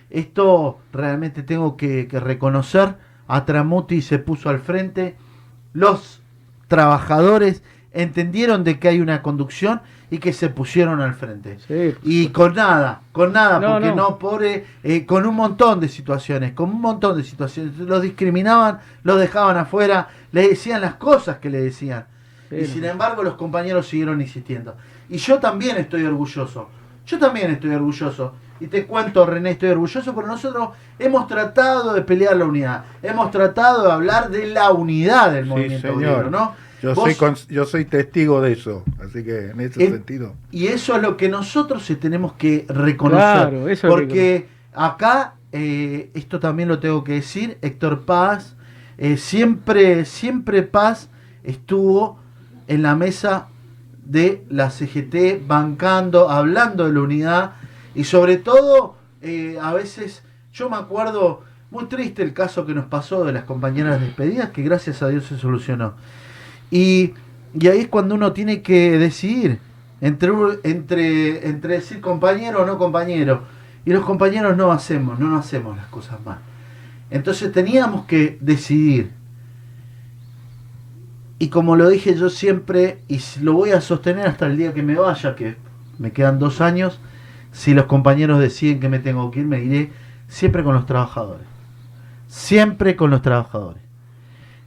Esto 0.09 0.79
realmente 0.91 1.43
tengo 1.43 1.77
que, 1.77 2.07
que 2.07 2.19
reconocer. 2.19 2.95
Atramuti 3.27 4.01
se 4.01 4.19
puso 4.19 4.49
al 4.49 4.59
frente. 4.59 5.15
Los 5.73 6.21
trabajadores 6.67 7.63
entendieron 7.93 8.63
de 8.63 8.79
que 8.79 8.87
hay 8.87 9.01
una 9.01 9.21
conducción 9.21 9.81
y 10.11 10.17
que 10.19 10.33
se 10.33 10.49
pusieron 10.49 11.01
al 11.01 11.13
frente. 11.13 11.57
Sí, 11.67 11.95
Y 12.03 12.27
con 12.29 12.55
nada, 12.55 13.01
con 13.11 13.31
nada, 13.33 13.59
No, 13.59 13.73
porque 13.73 13.87
no. 13.89 13.95
no, 13.95 14.19
pobre, 14.19 14.65
eh, 14.83 15.05
con 15.05 15.25
un 15.25 15.35
montón 15.35 15.79
de 15.79 15.87
situaciones, 15.87 16.53
con 16.53 16.69
un 16.69 16.81
montón 16.81 17.17
de 17.17 17.23
situaciones. 17.23 17.77
Los 17.77 18.01
discriminaban, 18.01 18.79
los 19.03 19.19
dejaban 19.19 19.57
afuera, 19.57 20.07
le 20.31 20.49
decían 20.49 20.81
las 20.81 20.95
cosas 20.95 21.37
que 21.37 21.49
le 21.49 21.61
decían. 21.61 22.05
Y 22.51 22.65
sin 22.65 22.83
embargo 22.85 23.21
los 23.21 23.35
compañeros 23.35 23.87
siguieron 23.87 24.21
insistiendo. 24.21 24.75
Y 25.07 25.17
yo 25.17 25.37
también 25.37 25.77
estoy 25.77 26.03
orgulloso. 26.05 26.69
Yo 27.05 27.19
también 27.19 27.51
estoy 27.51 27.71
orgulloso. 27.75 28.33
Y 28.59 28.67
te 28.67 28.85
cuento, 28.87 29.25
René, 29.25 29.51
estoy 29.51 29.69
orgulloso 29.69 30.13
porque 30.13 30.29
nosotros 30.29 30.69
hemos 30.97 31.27
tratado 31.27 31.93
de 31.93 32.01
pelear 32.01 32.35
la 32.35 32.45
unidad. 32.45 32.83
Hemos 33.03 33.29
tratado 33.31 33.85
de 33.85 33.91
hablar 33.91 34.29
de 34.31 34.47
la 34.47 34.71
unidad 34.71 35.31
del 35.31 35.43
Sí, 35.45 35.49
movimiento 35.49 35.93
obrero, 35.93 36.29
¿no? 36.31 36.55
Yo 36.81 36.93
Vos- 36.95 37.03
soy, 37.03 37.13
cons- 37.15 37.47
yo 37.47 37.65
soy 37.65 37.85
testigo 37.85 38.41
de 38.41 38.53
eso, 38.53 38.83
así 39.03 39.23
que 39.23 39.49
en 39.49 39.59
ese 39.59 39.79
sentido. 39.91 40.35
Y 40.51 40.67
eso 40.67 40.95
es 40.95 41.01
lo 41.01 41.17
que 41.17 41.27
nosotros 41.29 41.85
tenemos 41.99 42.33
que 42.33 42.65
reconocer. 42.69 43.19
Claro, 43.49 43.67
eso 43.69 43.87
es 43.87 43.93
lo 43.93 43.99
porque 43.99 44.47
acá, 44.73 45.35
eh, 45.51 46.09
esto 46.13 46.39
también 46.39 46.69
lo 46.69 46.79
tengo 46.79 47.03
que 47.03 47.13
decir, 47.13 47.57
Héctor 47.61 48.05
Paz, 48.05 48.55
eh, 48.97 49.17
siempre, 49.17 50.05
siempre 50.05 50.63
Paz 50.63 51.09
estuvo 51.43 52.19
en 52.67 52.81
la 52.81 52.95
mesa 52.95 53.47
de 54.05 54.43
la 54.49 54.69
CGT, 54.71 55.45
bancando, 55.45 56.29
hablando 56.29 56.85
de 56.85 56.93
la 56.93 57.01
unidad 57.01 57.51
y 57.93 58.05
sobre 58.05 58.37
todo, 58.37 58.95
eh, 59.21 59.57
a 59.61 59.73
veces, 59.73 60.23
yo 60.53 60.69
me 60.69 60.77
acuerdo, 60.77 61.43
muy 61.71 61.85
triste 61.85 62.23
el 62.23 62.33
caso 62.33 62.65
que 62.65 62.73
nos 62.73 62.85
pasó 62.85 63.23
de 63.25 63.33
las 63.33 63.43
compañeras 63.43 64.01
despedidas, 64.01 64.49
que 64.49 64.63
gracias 64.63 65.03
a 65.03 65.09
Dios 65.09 65.25
se 65.25 65.37
solucionó. 65.37 65.93
Y, 66.71 67.13
ahí 67.61 67.79
es 67.79 67.87
cuando 67.87 68.15
uno 68.15 68.33
tiene 68.33 68.61
que 68.61 68.97
decidir 68.97 69.59
entre, 70.01 70.31
entre, 70.63 71.69
decir 71.75 72.01
compañero 72.01 72.63
o 72.63 72.65
no 72.65 72.77
compañero. 72.77 73.43
Y 73.85 73.91
los 73.91 74.05
compañeros 74.05 74.55
no 74.55 74.71
hacemos, 74.71 75.19
no 75.19 75.37
hacemos 75.37 75.75
las 75.75 75.87
cosas 75.87 76.23
mal. 76.23 76.39
Entonces 77.09 77.51
teníamos 77.51 78.05
que 78.05 78.37
decidir. 78.41 79.11
Y 81.39 81.47
como 81.47 81.75
lo 81.75 81.89
dije 81.89 82.15
yo 82.15 82.29
siempre, 82.29 83.01
y 83.07 83.19
lo 83.41 83.53
voy 83.53 83.71
a 83.71 83.81
sostener 83.81 84.27
hasta 84.27 84.45
el 84.45 84.57
día 84.57 84.73
que 84.73 84.83
me 84.83 84.95
vaya, 84.95 85.35
que 85.35 85.55
me 85.97 86.11
quedan 86.11 86.37
dos 86.37 86.61
años, 86.61 86.99
si 87.51 87.73
los 87.73 87.85
compañeros 87.85 88.39
deciden 88.39 88.79
que 88.79 88.89
me 88.89 88.99
tengo 88.99 89.31
que 89.31 89.39
ir, 89.39 89.47
me 89.47 89.63
iré 89.63 89.91
siempre 90.27 90.63
con 90.63 90.75
los 90.75 90.85
trabajadores. 90.85 91.47
Siempre 92.27 92.95
con 92.95 93.09
los 93.09 93.21
trabajadores 93.21 93.88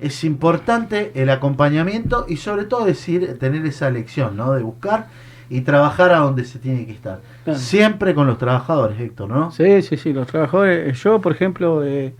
es 0.03 0.25
importante 0.25 1.13
el 1.15 1.31
acompañamiento 1.31 2.27
y 2.29 2.37
sobre 2.37 2.65
todo 2.65 2.85
decir, 2.85 3.39
tener 3.39 3.65
esa 3.67 3.89
elección, 3.89 4.37
¿no? 4.37 4.53
De 4.53 4.63
buscar 4.63 5.07
y 5.49 5.61
trabajar 5.61 6.13
a 6.13 6.19
donde 6.19 6.45
se 6.45 6.59
tiene 6.59 6.87
que 6.87 6.93
estar. 6.93 7.21
Claro. 7.45 7.59
Siempre 7.59 8.15
con 8.15 8.27
los 8.27 8.39
trabajadores, 8.39 8.99
Héctor, 8.99 9.29
¿no? 9.29 9.51
Sí, 9.51 9.83
sí, 9.83 9.97
sí, 9.97 10.13
los 10.13 10.27
trabajadores. 10.27 11.01
Yo, 11.03 11.21
por 11.21 11.33
ejemplo, 11.33 11.81
de, 11.81 12.15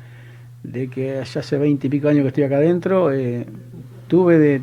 de 0.63 0.89
que 0.89 1.23
ya 1.25 1.41
hace 1.41 1.59
veinte 1.59 1.87
y 1.87 1.91
pico 1.91 2.09
años 2.09 2.23
que 2.23 2.29
estoy 2.29 2.45
acá 2.45 2.57
adentro, 2.57 3.13
eh, 3.13 3.47
tuve 4.07 4.39
de, 4.39 4.63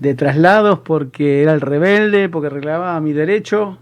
de 0.00 0.14
traslados 0.14 0.80
porque 0.80 1.42
era 1.42 1.54
el 1.54 1.60
rebelde, 1.62 2.28
porque 2.28 2.50
reclamaba 2.50 3.00
mi 3.00 3.12
derecho, 3.12 3.78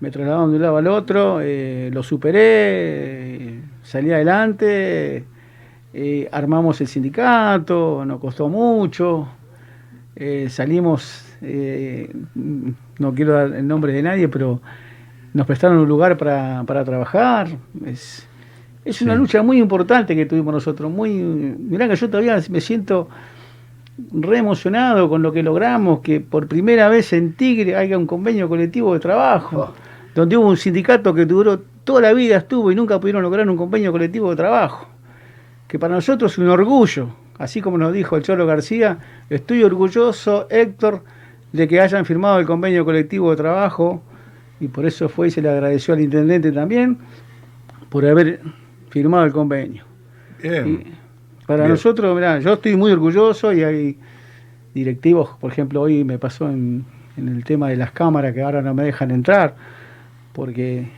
me 0.00 0.10
trasladaban 0.10 0.50
de 0.50 0.56
un 0.56 0.62
lado 0.62 0.76
al 0.78 0.88
otro, 0.88 1.40
eh, 1.40 1.90
lo 1.92 2.02
superé, 2.02 2.40
eh, 2.40 3.60
salí 3.82 4.10
adelante, 4.10 5.24
eh, 5.94 6.28
armamos 6.32 6.80
el 6.80 6.86
sindicato, 6.86 8.04
nos 8.04 8.20
costó 8.20 8.48
mucho, 8.48 9.28
eh, 10.16 10.48
salimos, 10.50 11.24
eh, 11.42 12.10
no 12.34 13.14
quiero 13.14 13.32
dar 13.34 13.52
el 13.54 13.66
nombre 13.66 13.92
de 13.92 14.02
nadie, 14.02 14.28
pero 14.28 14.60
nos 15.34 15.46
prestaron 15.46 15.78
un 15.78 15.88
lugar 15.88 16.16
para, 16.16 16.62
para 16.64 16.84
trabajar. 16.84 17.48
Es, 17.86 18.26
es 18.84 19.00
una 19.02 19.14
Sí. 19.14 19.18
lucha 19.18 19.42
muy 19.42 19.58
importante 19.58 20.14
que 20.16 20.26
tuvimos 20.26 20.52
nosotros. 20.54 20.90
Muy, 20.90 21.10
mirá 21.14 21.88
que 21.88 21.96
yo 21.96 22.08
todavía 22.10 22.38
me 22.50 22.60
siento 22.60 23.08
re 24.12 24.38
emocionado 24.38 25.08
con 25.08 25.22
lo 25.22 25.32
que 25.32 25.42
logramos, 25.42 26.00
que 26.00 26.20
por 26.20 26.48
primera 26.48 26.88
vez 26.88 27.12
en 27.12 27.34
Tigre 27.34 27.76
haya 27.76 27.96
un 27.98 28.06
convenio 28.06 28.48
colectivo 28.48 28.94
de 28.94 29.00
trabajo, 29.00 29.68
Oh. 29.70 29.74
donde 30.14 30.36
hubo 30.36 30.48
un 30.48 30.56
sindicato 30.56 31.14
que 31.14 31.26
duró 31.26 31.60
toda 31.84 32.00
la 32.02 32.12
vida 32.12 32.36
estuvo 32.38 32.70
y 32.72 32.74
nunca 32.74 32.98
pudieron 33.00 33.22
lograr 33.22 33.48
un 33.48 33.56
convenio 33.56 33.92
colectivo 33.92 34.30
de 34.30 34.36
trabajo. 34.36 34.88
Que 35.72 35.78
para 35.78 35.94
nosotros 35.94 36.32
es 36.32 36.36
un 36.38 36.50
orgullo, 36.50 37.08
así 37.38 37.62
como 37.62 37.78
nos 37.78 37.94
dijo 37.94 38.14
el 38.14 38.22
Cholo 38.22 38.44
García, 38.44 38.98
estoy 39.30 39.64
orgulloso, 39.64 40.46
Héctor, 40.50 41.02
de 41.50 41.66
que 41.66 41.80
hayan 41.80 42.04
firmado 42.04 42.38
el 42.38 42.44
convenio 42.44 42.84
colectivo 42.84 43.30
de 43.30 43.36
trabajo 43.38 44.02
y 44.60 44.68
por 44.68 44.84
eso 44.84 45.08
fue 45.08 45.28
y 45.28 45.30
se 45.30 45.40
le 45.40 45.48
agradeció 45.48 45.94
al 45.94 46.02
intendente 46.02 46.52
también 46.52 46.98
por 47.88 48.04
haber 48.04 48.42
firmado 48.90 49.24
el 49.24 49.32
convenio. 49.32 49.84
Bien. 50.42 50.68
Y 50.68 51.46
para 51.46 51.62
Bien. 51.62 51.70
nosotros, 51.70 52.14
mirá, 52.14 52.38
yo 52.38 52.52
estoy 52.52 52.76
muy 52.76 52.92
orgulloso 52.92 53.50
y 53.54 53.64
hay 53.64 53.98
directivos, 54.74 55.30
por 55.40 55.52
ejemplo, 55.52 55.80
hoy 55.80 56.04
me 56.04 56.18
pasó 56.18 56.50
en, 56.50 56.84
en 57.16 57.28
el 57.28 57.44
tema 57.44 57.70
de 57.70 57.76
las 57.76 57.92
cámaras 57.92 58.34
que 58.34 58.42
ahora 58.42 58.60
no 58.60 58.74
me 58.74 58.84
dejan 58.84 59.10
entrar 59.10 59.54
porque 60.34 60.90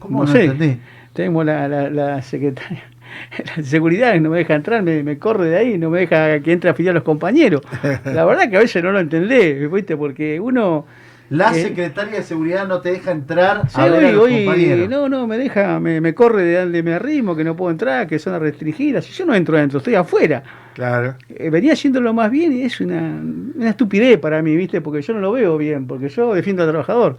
¿Cómo 0.00 0.18
no 0.18 0.24
no, 0.24 0.32
sé, 0.32 0.46
entendí? 0.46 0.80
tengo 1.12 1.44
la, 1.44 1.68
la, 1.68 1.88
la 1.90 2.22
secretaria 2.22 2.82
la 3.56 3.62
seguridad 3.62 4.14
no 4.20 4.30
me 4.30 4.38
deja 4.38 4.54
entrar, 4.54 4.82
me, 4.82 5.02
me 5.02 5.18
corre 5.18 5.46
de 5.46 5.56
ahí, 5.58 5.78
no 5.78 5.90
me 5.90 6.00
deja 6.00 6.40
que 6.40 6.52
entre 6.52 6.70
a 6.70 6.72
afiliar 6.72 6.92
a 6.92 6.96
los 6.96 7.02
compañeros. 7.04 7.60
La 8.04 8.24
verdad 8.24 8.48
que 8.50 8.56
a 8.56 8.60
veces 8.60 8.82
no 8.82 8.92
lo 8.92 9.00
entendés, 9.00 9.70
¿viste? 9.70 9.96
Porque 9.96 10.38
uno... 10.40 10.86
La 11.28 11.50
Eh, 11.50 11.60
secretaria 11.60 12.18
de 12.18 12.22
seguridad 12.22 12.68
no 12.68 12.80
te 12.80 12.92
deja 12.92 13.10
entrar 13.10 13.68
Sí, 13.68 13.80
a 13.80 13.86
ver 13.88 14.04
a 14.04 14.08
hoy, 14.08 14.12
los 14.14 14.22
hoy- 14.22 14.44
compañeros. 14.44 14.88
no, 14.88 15.08
no, 15.08 15.26
me 15.26 15.36
deja, 15.38 15.80
me, 15.80 16.00
me 16.00 16.14
corre 16.14 16.44
de 16.44 16.60
donde 16.60 16.84
me 16.84 16.92
arrimo, 16.94 17.34
que 17.34 17.42
no 17.42 17.56
puedo 17.56 17.72
entrar, 17.72 18.06
que 18.06 18.20
zona 18.20 18.38
restringida. 18.38 19.02
Si 19.02 19.12
yo 19.12 19.26
no 19.26 19.34
entro 19.34 19.56
adentro, 19.56 19.78
estoy 19.78 19.96
afuera. 19.96 20.44
Claro. 20.74 21.16
Eh, 21.28 21.50
venía 21.50 21.72
haciéndolo 21.72 22.14
más 22.14 22.30
bien 22.30 22.52
y 22.52 22.62
es 22.62 22.80
una, 22.80 23.20
una 23.56 23.70
estupidez 23.70 24.18
para 24.18 24.40
mí, 24.40 24.54
¿viste? 24.54 24.80
Porque 24.80 25.02
yo 25.02 25.14
no 25.14 25.18
lo 25.20 25.32
veo 25.32 25.56
bien, 25.58 25.88
porque 25.88 26.08
yo 26.10 26.32
defiendo 26.32 26.62
al 26.62 26.68
trabajador. 26.68 27.18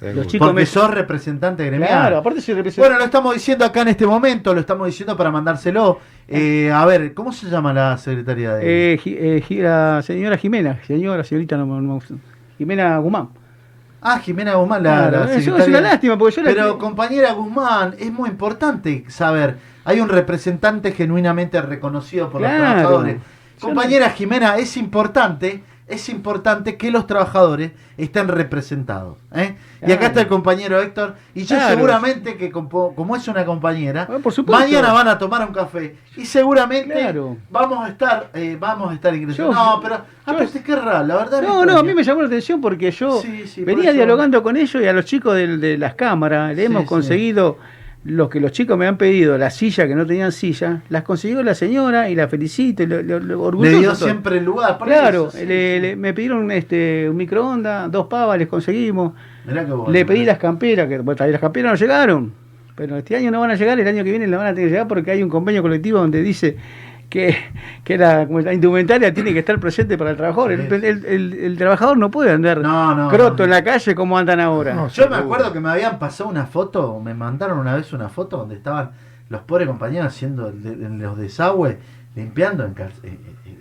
Los 0.00 0.26
chicos 0.28 0.48
Porque 0.48 0.62
me- 0.62 0.66
sos 0.66 0.90
representante 0.90 1.64
gremial. 1.66 1.90
Claro, 1.90 2.18
aparte 2.18 2.40
soy 2.40 2.54
representante. 2.54 2.88
Bueno, 2.88 2.98
lo 2.98 3.04
estamos 3.04 3.34
diciendo 3.34 3.64
acá 3.66 3.82
en 3.82 3.88
este 3.88 4.06
momento, 4.06 4.54
lo 4.54 4.60
estamos 4.60 4.86
diciendo 4.86 5.14
para 5.16 5.30
mandárselo. 5.30 5.98
Eh, 6.26 6.70
a 6.72 6.86
ver, 6.86 7.12
¿cómo 7.12 7.32
se 7.32 7.50
llama 7.50 7.72
la 7.74 7.98
secretaria 7.98 8.54
de.? 8.54 8.94
Eh, 8.94 9.00
eh, 9.04 9.62
la 9.62 10.00
señora 10.02 10.38
Jimena, 10.38 10.78
señora, 10.86 11.22
señorita, 11.22 11.56
no. 11.58 12.00
Jimena 12.56 12.96
Guzmán. 12.98 13.28
ah, 14.00 14.18
Jimena 14.18 14.54
Guzmán, 14.54 14.82
la, 14.82 15.08
Claro, 15.10 15.24
la 15.26 15.34
eso 15.34 15.56
es 15.58 15.68
una 15.68 15.80
lástima, 15.82 16.16
porque 16.16 16.36
yo 16.36 16.42
la- 16.42 16.48
Pero, 16.50 16.78
compañera 16.78 17.32
Guzmán, 17.32 17.94
es 17.98 18.10
muy 18.10 18.30
importante 18.30 19.04
saber. 19.08 19.56
Hay 19.84 20.00
un 20.00 20.08
representante 20.08 20.92
genuinamente 20.92 21.60
reconocido 21.60 22.30
por 22.30 22.40
Claro. 22.40 22.58
los 22.58 22.72
trabajadores. 22.72 23.16
Compañera 23.60 24.08
Jimena, 24.10 24.56
es 24.56 24.76
importante, 24.78 25.62
es 25.90 26.08
importante 26.08 26.76
que 26.76 26.90
los 26.90 27.06
trabajadores 27.06 27.72
estén 27.98 28.28
representados. 28.28 29.18
¿eh? 29.34 29.56
Y 29.86 29.92
acá 29.92 30.06
está 30.06 30.20
el 30.22 30.28
compañero 30.28 30.80
Héctor, 30.80 31.16
y 31.34 31.40
yo 31.44 31.56
Claro. 31.56 31.74
seguramente 31.74 32.36
que 32.36 32.50
como, 32.50 32.94
como 32.94 33.16
es 33.16 33.26
una 33.28 33.44
compañera, 33.44 34.08
Ah, 34.10 34.18
por 34.22 34.48
mañana 34.48 34.92
van 34.92 35.08
a 35.08 35.18
tomar 35.18 35.46
un 35.46 35.52
café 35.52 35.96
y 36.16 36.24
seguramente 36.24 36.92
Claro. 36.94 37.36
vamos 37.50 37.84
a 37.84 37.88
estar, 37.88 38.30
eh, 38.34 38.56
vamos 38.58 38.90
a 38.90 38.94
estar 38.94 39.14
ingresando. 39.14 39.52
Yo- 39.52 39.58
no, 39.58 39.80
pero 39.82 39.96
yo- 39.96 40.32
aparte 40.32 40.62
qué 40.62 40.76
raro, 40.76 41.06
la 41.06 41.16
verdad. 41.16 41.42
No, 41.42 41.64
no, 41.66 41.78
a 41.78 41.82
mí 41.82 41.92
me 41.94 42.02
llamó 42.04 42.22
la 42.22 42.28
atención 42.28 42.60
porque 42.60 42.90
yo 42.90 43.20
Sí, 43.20 43.46
sí, 43.46 43.64
venía 43.64 43.92
dialogando 43.92 44.42
con 44.42 44.56
ellos 44.56 44.82
y 44.82 44.86
a 44.86 44.92
los 44.92 45.04
chicos 45.04 45.34
de, 45.34 45.76
las 45.76 45.94
cámaras 45.94 46.50
le 46.54 46.62
Sí, 46.62 46.66
hemos 46.66 46.84
conseguido 46.84 47.58
lo 48.04 48.30
que 48.30 48.40
los 48.40 48.52
chicos 48.52 48.78
me 48.78 48.86
han 48.86 48.96
pedido, 48.96 49.36
la 49.36 49.50
silla 49.50 49.86
que 49.86 49.94
no 49.94 50.06
tenían 50.06 50.32
silla, 50.32 50.82
las 50.88 51.02
consiguió 51.02 51.42
la 51.42 51.54
señora 51.54 52.08
y 52.08 52.14
la 52.14 52.28
felicito 52.28 52.82
y 52.82 52.86
lo, 52.86 53.02
lo- 53.02 53.20
lo 53.20 53.62
Le 53.62 53.70
dio 53.78 53.94
siempre 53.94 54.38
el 54.38 54.44
lugar. 54.44 54.78
por 54.78 54.88
Claro, 54.88 55.28
eso, 55.28 55.38
sí, 55.38 55.44
le- 55.46 55.74
sí. 55.76 55.80
le- 55.82 55.96
me 55.96 56.14
pidieron 56.14 56.50
este, 56.50 57.08
un 57.10 57.16
microondas, 57.16 57.90
dos 57.90 58.06
pavas, 58.06 58.38
les 58.38 58.48
conseguimos. 58.48 59.12
Mirá 59.46 59.66
qué 59.66 59.72
bueno, 59.72 59.92
Le 59.92 60.04
pedí 60.06 60.20
mirá. 60.20 60.32
las 60.32 60.38
camperas, 60.40 60.88
que 60.88 60.98
bueno, 60.98 61.26
las 61.26 61.40
camperas 61.40 61.72
no 61.72 61.76
llegaron. 61.78 62.32
Pero 62.74 62.96
este 62.96 63.14
año 63.16 63.30
no 63.30 63.40
van 63.40 63.50
a 63.50 63.54
llegar, 63.56 63.78
el 63.78 63.86
año 63.86 64.02
que 64.02 64.10
viene 64.10 64.26
la 64.26 64.38
van 64.38 64.46
a 64.46 64.50
tener 64.54 64.68
que 64.68 64.70
llegar 64.72 64.88
porque 64.88 65.10
hay 65.10 65.22
un 65.22 65.28
convenio 65.28 65.60
colectivo 65.60 65.98
donde 65.98 66.22
dice 66.22 66.56
que, 67.10 67.36
que 67.84 67.98
la, 67.98 68.22
indumentaria 68.52 69.12
tiene 69.12 69.32
que 69.34 69.40
estar 69.40 69.58
presente 69.60 69.98
para 69.98 70.10
el 70.12 70.16
trabajador. 70.16 70.52
El, 70.52 70.68
Sí. 70.68 70.74
el- 70.86 71.04
el- 71.04 71.32
el 71.34 71.58
trabajador 71.58 71.98
no 71.98 72.10
puede 72.10 72.30
andar 72.30 72.58
No, 72.60 72.94
no, 72.94 73.08
croto 73.10 73.38
no. 73.38 73.44
en 73.44 73.50
la 73.50 73.62
calle 73.64 73.94
como 73.94 74.16
andan 74.16 74.40
ahora. 74.40 74.72
No, 74.74 74.88
Yo 74.88 75.10
me 75.10 75.16
acuerdo 75.16 75.52
que 75.52 75.60
me 75.60 75.68
habían 75.70 75.98
pasado 75.98 76.30
una 76.30 76.46
foto, 76.46 76.98
me 77.00 77.12
mandaron 77.12 77.58
una 77.58 77.74
vez 77.74 77.92
una 77.92 78.08
foto 78.08 78.38
donde 78.38 78.54
estaban 78.54 78.92
los 79.28 79.42
pobres 79.42 79.66
compañeros 79.68 80.06
haciendo 80.06 80.48
el 80.48 80.62
de- 80.62 80.72
en 80.86 81.02
los 81.02 81.18
desagües, 81.18 81.76
limpiando 82.14 82.64
en 82.64 82.74
cal- 82.74 82.92
eh, 83.02 83.18
eh, 83.24 83.34
eh, 83.46 83.56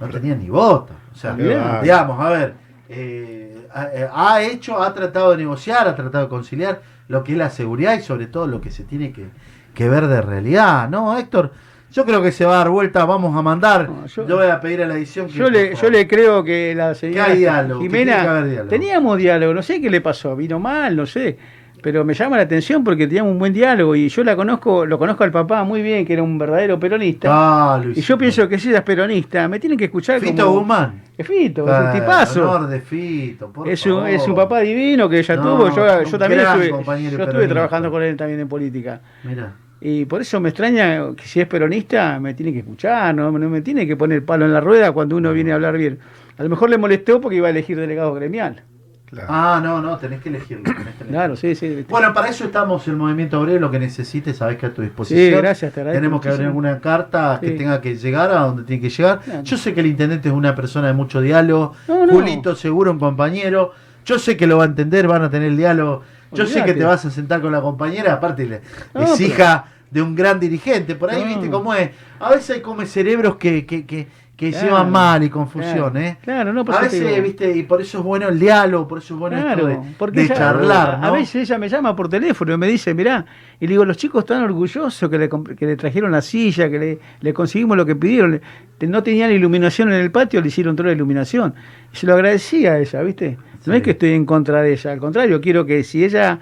no 0.00 0.08
tenían 0.08 0.38
ni 0.38 0.48
voto. 0.48 0.92
O 1.12 1.16
sea, 1.16 1.34
digamos, 1.34 2.20
a 2.24 2.30
ver, 2.30 2.54
eh, 2.88 3.66
ha, 3.74 4.34
ha 4.34 4.42
hecho, 4.42 4.80
ha 4.82 4.92
tratado 4.94 5.32
de 5.32 5.38
negociar, 5.38 5.88
ha 5.88 5.94
tratado 5.96 6.24
de 6.24 6.30
conciliar 6.30 6.80
lo 7.08 7.24
que 7.24 7.32
es 7.32 7.38
la 7.38 7.50
seguridad 7.50 7.94
y 7.94 8.02
sobre 8.02 8.26
todo 8.26 8.46
lo 8.46 8.60
que 8.60 8.70
se 8.70 8.84
tiene 8.84 9.12
que, 9.12 9.28
que 9.74 9.88
ver 9.88 10.06
de 10.06 10.22
realidad, 10.22 10.88
¿no, 10.88 11.16
Héctor? 11.18 11.52
Yo 11.92 12.04
creo 12.04 12.22
que 12.22 12.32
se 12.32 12.44
va 12.44 12.54
a 12.54 12.58
dar 12.58 12.70
vuelta, 12.70 13.04
vamos 13.04 13.36
a 13.36 13.42
mandar. 13.42 13.88
No, 13.88 14.06
yo- 14.06 14.26
yo, 14.26 14.36
voy 14.36 14.46
a 14.46 14.60
pedir 14.60 14.82
a 14.82 14.86
la 14.86 14.94
edición 14.94 15.26
que. 15.26 15.34
Yo 15.34 15.50
le, 15.50 15.74
yo 15.74 15.90
le 15.90 16.08
creo 16.08 16.42
que 16.42 16.74
la 16.74 16.94
señora 16.94 17.26
hay 17.26 17.38
diálogo, 17.38 17.82
que 17.82 17.88
tiene 17.88 18.04
que 18.04 18.10
Jimena 18.18 18.30
haber 18.30 18.44
diálogo. 18.50 18.68
teníamos 18.70 19.18
diálogo, 19.18 19.54
no 19.54 19.62
sé 19.62 19.80
qué 19.80 19.90
le 19.90 20.00
pasó, 20.00 20.34
vino 20.34 20.58
mal, 20.58 20.96
no 20.96 21.04
sé, 21.06 21.36
pero 21.82 22.04
me 22.04 22.14
llama 22.14 22.36
la 22.36 22.44
atención 22.44 22.82
porque 22.84 23.06
teníamos 23.06 23.32
un 23.32 23.38
buen 23.40 23.52
diálogo 23.52 23.94
y 23.96 24.08
yo 24.08 24.22
la 24.24 24.36
conozco, 24.36 24.86
lo 24.86 24.98
conozco 24.98 25.24
al 25.24 25.32
papá 25.32 25.64
muy 25.64 25.82
bien, 25.82 26.06
que 26.06 26.12
era 26.14 26.22
un 26.22 26.38
verdadero 26.38 26.78
peronista. 26.80 27.28
Ah, 27.30 27.78
y 27.82 27.86
Luisito. 27.86 28.06
yo 28.06 28.18
pienso 28.18 28.48
que 28.48 28.58
si 28.58 28.68
ella 28.70 28.78
es 28.78 28.84
peronista, 28.84 29.46
me 29.48 29.58
tienen 29.58 29.78
que 29.78 29.86
escuchar 29.86 30.20
Fito 30.20 30.44
como 30.46 30.60
Guzmán. 30.60 31.02
Es 31.18 31.26
Fito, 31.26 31.66
es 31.68 31.86
un 31.86 31.92
tipazo. 31.92 32.50
honor 32.50 32.68
de 32.68 32.80
Fito, 32.80 33.52
por 33.52 33.68
Es 33.68 33.84
un, 33.84 33.94
favor. 33.94 34.08
es 34.08 34.26
un 34.28 34.34
papá 34.34 34.60
divino 34.60 35.08
que 35.08 35.18
ella 35.18 35.36
No, 35.36 35.42
tuvo. 35.42 35.68
Yo, 36.04 36.18
también 36.18 36.40
estuve, 36.40 36.68
yo 37.10 37.22
estuve 37.24 37.48
trabajando 37.48 37.90
con 37.90 38.02
él 38.02 38.16
también 38.16 38.40
en 38.40 38.48
política. 38.48 39.00
Mira. 39.24 39.52
Y 39.84 40.04
por 40.04 40.20
eso 40.20 40.38
me 40.40 40.50
extraña 40.50 41.00
que 41.16 41.24
si 41.26 41.40
es 41.40 41.46
peronista 41.48 42.20
me 42.20 42.34
tiene 42.34 42.52
que 42.52 42.60
escuchar, 42.60 43.12
no, 43.14 43.32
no 43.32 43.48
me 43.48 43.62
tiene 43.62 43.84
que 43.86 43.96
poner 43.96 44.24
palo 44.24 44.44
en 44.44 44.52
la 44.52 44.60
rueda 44.60 44.92
cuando 44.92 45.16
uno 45.16 45.32
viene 45.32 45.50
a 45.50 45.56
hablar 45.56 45.76
bien. 45.76 45.98
A 46.38 46.42
lo 46.44 46.48
mejor 46.48 46.70
le 46.70 46.78
molestó 46.78 47.20
porque 47.20 47.36
iba 47.38 47.48
a 47.48 47.50
elegir 47.50 47.76
delegado 47.78 48.14
gremial. 48.14 48.62
Claro. 49.10 49.26
Ah, 49.28 49.60
no, 49.62 49.82
no, 49.82 49.98
tenés 49.98 50.20
que 50.22 50.28
elegirlo. 50.28 50.62
tenés 50.62 50.76
que 50.78 50.82
elegirlo. 50.84 51.08
Claro, 51.12 51.36
sí, 51.36 51.54
sí. 51.56 51.84
Bueno, 51.88 52.14
para 52.14 52.28
eso 52.28 52.44
estamos 52.44 52.86
el 52.88 52.96
movimiento 52.96 53.40
obrero, 53.40 53.58
lo 53.60 53.70
que 53.72 53.78
necesites, 53.80 54.36
sabés 54.36 54.56
que 54.56 54.66
a 54.66 54.70
tu 54.72 54.82
disposición. 54.82 55.30
Sí, 55.34 55.36
gracias, 55.36 55.72
te 55.74 55.80
agradezco 55.80 56.00
Tenemos 56.00 56.20
que 56.22 56.28
abrir 56.30 56.46
alguna 56.46 56.78
carta 56.80 57.38
que 57.40 57.48
Sí. 57.48 57.54
tenga 57.56 57.80
que 57.80 57.96
llegar 57.96 58.30
a 58.30 58.38
donde 58.46 58.62
tiene 58.62 58.80
que 58.80 58.88
llegar. 58.88 59.20
Claro. 59.20 59.42
Yo 59.42 59.56
sé 59.58 59.74
que 59.74 59.80
el 59.80 59.86
intendente 59.86 60.28
es 60.28 60.34
una 60.34 60.54
persona 60.54 60.86
de 60.86 60.92
mucho 60.94 61.20
diálogo. 61.20 61.74
No, 61.88 62.06
no. 62.06 62.12
Julito, 62.12 62.54
seguro, 62.54 62.92
un 62.92 62.98
compañero. 63.00 63.72
Yo 64.06 64.18
sé 64.18 64.36
que 64.36 64.46
lo 64.46 64.58
va 64.58 64.64
a 64.64 64.66
entender, 64.68 65.06
van 65.08 65.22
a 65.24 65.28
tener 65.30 65.48
el 65.48 65.56
diálogo. 65.56 66.02
Yo 66.32 66.46
sé 66.46 66.64
que 66.64 66.72
te 66.72 66.82
vas 66.84 67.04
a 67.04 67.10
sentar 67.10 67.42
con 67.42 67.52
la 67.52 67.60
compañera, 67.60 68.14
aparte 68.14 68.46
le- 68.46 68.62
No, 68.94 69.02
es 69.02 69.10
pero- 69.18 69.28
hija 69.28 69.64
de 69.92 70.02
un 70.02 70.14
gran 70.14 70.40
dirigente. 70.40 70.94
Por 70.94 71.10
ahí, 71.10 71.22
No. 71.22 71.28
viste 71.28 71.50
cómo 71.50 71.74
es. 71.74 71.90
A 72.18 72.30
veces 72.30 72.56
hay 72.56 72.62
como 72.62 72.84
cerebros 72.86 73.36
que, 73.36 73.66
que, 73.66 73.84
que, 73.84 74.06
que 74.34 74.50
Claro, 74.50 74.66
llevan 74.66 74.90
mal 74.90 75.22
y 75.22 75.28
confusión, 75.28 75.92
claro. 75.92 75.98
¿eh? 76.00 76.16
Claro, 76.22 76.52
no, 76.52 76.64
por 76.64 76.74
a 76.74 76.80
veces, 76.80 77.22
viste, 77.22 77.54
y 77.56 77.62
por 77.64 77.80
eso 77.80 77.98
es 77.98 78.04
bueno 78.04 78.28
el 78.28 78.38
diálogo, 78.40 78.88
por 78.88 78.98
eso 78.98 79.14
es 79.14 79.20
bueno 79.20 79.36
Claro, 79.40 79.68
esto 79.68 79.82
de, 79.84 79.88
porque 79.98 80.20
de 80.20 80.24
ella- 80.26 80.34
charlar, 80.34 80.90
a- 80.90 80.96
¿no? 80.98 81.06
A 81.06 81.10
veces 81.12 81.48
ella 81.48 81.58
me 81.58 81.68
llama 81.68 81.94
por 81.94 82.08
teléfono 82.08 82.52
y 82.54 82.56
me 82.56 82.66
dice, 82.66 82.92
mirá, 82.94 83.24
y 83.60 83.66
le 83.66 83.72
digo, 83.74 83.84
los 83.84 83.96
chicos 83.98 84.24
están 84.24 84.42
orgullosos 84.42 85.08
que 85.08 85.18
le, 85.18 85.28
que 85.56 85.66
le 85.66 85.76
trajeron 85.76 86.10
la 86.10 86.22
silla, 86.22 86.68
que 86.70 86.78
le, 86.78 86.98
le 87.20 87.34
conseguimos 87.34 87.76
lo 87.76 87.84
que 87.86 87.94
pidieron. 87.94 88.40
Le- 88.80 88.86
no 88.88 89.02
tenían 89.04 89.30
iluminación 89.30 89.92
en 89.92 90.00
el 90.00 90.10
patio, 90.10 90.40
le 90.40 90.48
hicieron 90.48 90.74
toda 90.74 90.88
la 90.88 90.94
iluminación. 90.94 91.54
Y 91.92 91.96
se 91.98 92.06
lo 92.06 92.14
agradecía 92.14 92.72
a 92.72 92.78
ella, 92.80 93.00
¿viste? 93.02 93.36
No 93.64 93.74
Sí. 93.74 93.76
es 93.76 93.82
que 93.82 93.90
estoy 93.92 94.10
en 94.14 94.24
contra 94.26 94.60
de 94.62 94.72
ella, 94.72 94.90
al 94.90 94.98
contrario, 94.98 95.40
quiero 95.40 95.64
que 95.66 95.84
si 95.84 96.04
ella 96.04 96.40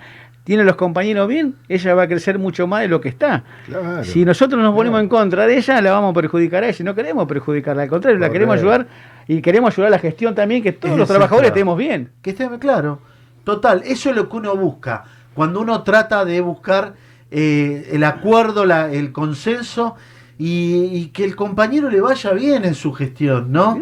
tiene 0.50 0.64
los 0.64 0.74
compañeros 0.74 1.28
bien, 1.28 1.54
ella 1.68 1.94
va 1.94 2.02
a 2.02 2.08
crecer 2.08 2.36
mucho 2.36 2.66
más 2.66 2.80
de 2.80 2.88
lo 2.88 3.00
que 3.00 3.08
está. 3.08 3.44
Claro. 3.66 4.02
Si 4.02 4.24
nosotros 4.24 4.60
nos 4.60 4.74
ponemos 4.74 5.00
en 5.00 5.08
contra 5.08 5.46
de 5.46 5.56
ella, 5.56 5.80
la 5.80 5.92
vamos 5.92 6.10
a 6.10 6.14
perjudicar 6.14 6.64
a 6.64 6.68
ella. 6.68 6.84
No 6.84 6.92
queremos 6.96 7.28
perjudicarla, 7.28 7.84
al 7.84 7.88
contrario, 7.88 8.18
la 8.18 8.30
queremos 8.30 8.58
ayudar 8.58 8.88
y 9.28 9.40
queremos 9.42 9.72
ayudar 9.72 9.86
a 9.86 9.90
la 9.92 10.00
gestión 10.00 10.34
también, 10.34 10.60
que 10.60 10.72
todos 10.72 10.94
Es 10.94 10.98
los 10.98 11.06
trabajadores 11.08 11.50
estemos 11.50 11.78
bien. 11.78 12.10
Que 12.20 12.30
esté 12.30 12.48
claro. 12.58 13.00
Total, 13.44 13.84
eso 13.86 14.10
es 14.10 14.16
lo 14.16 14.28
que 14.28 14.38
uno 14.38 14.56
busca. 14.56 15.04
Cuando 15.34 15.60
uno 15.60 15.84
trata 15.84 16.24
de 16.24 16.40
buscar 16.40 16.94
eh, 17.30 17.88
el 17.92 18.02
acuerdo, 18.02 18.66
la- 18.66 18.90
el 18.92 19.12
consenso 19.12 19.94
y, 20.36 20.88
y 20.92 21.06
que 21.12 21.22
el 21.22 21.36
compañero 21.36 21.88
le 21.90 22.00
vaya 22.00 22.32
bien 22.32 22.64
en 22.64 22.74
su 22.74 22.92
gestión, 22.92 23.52
¿no? 23.52 23.80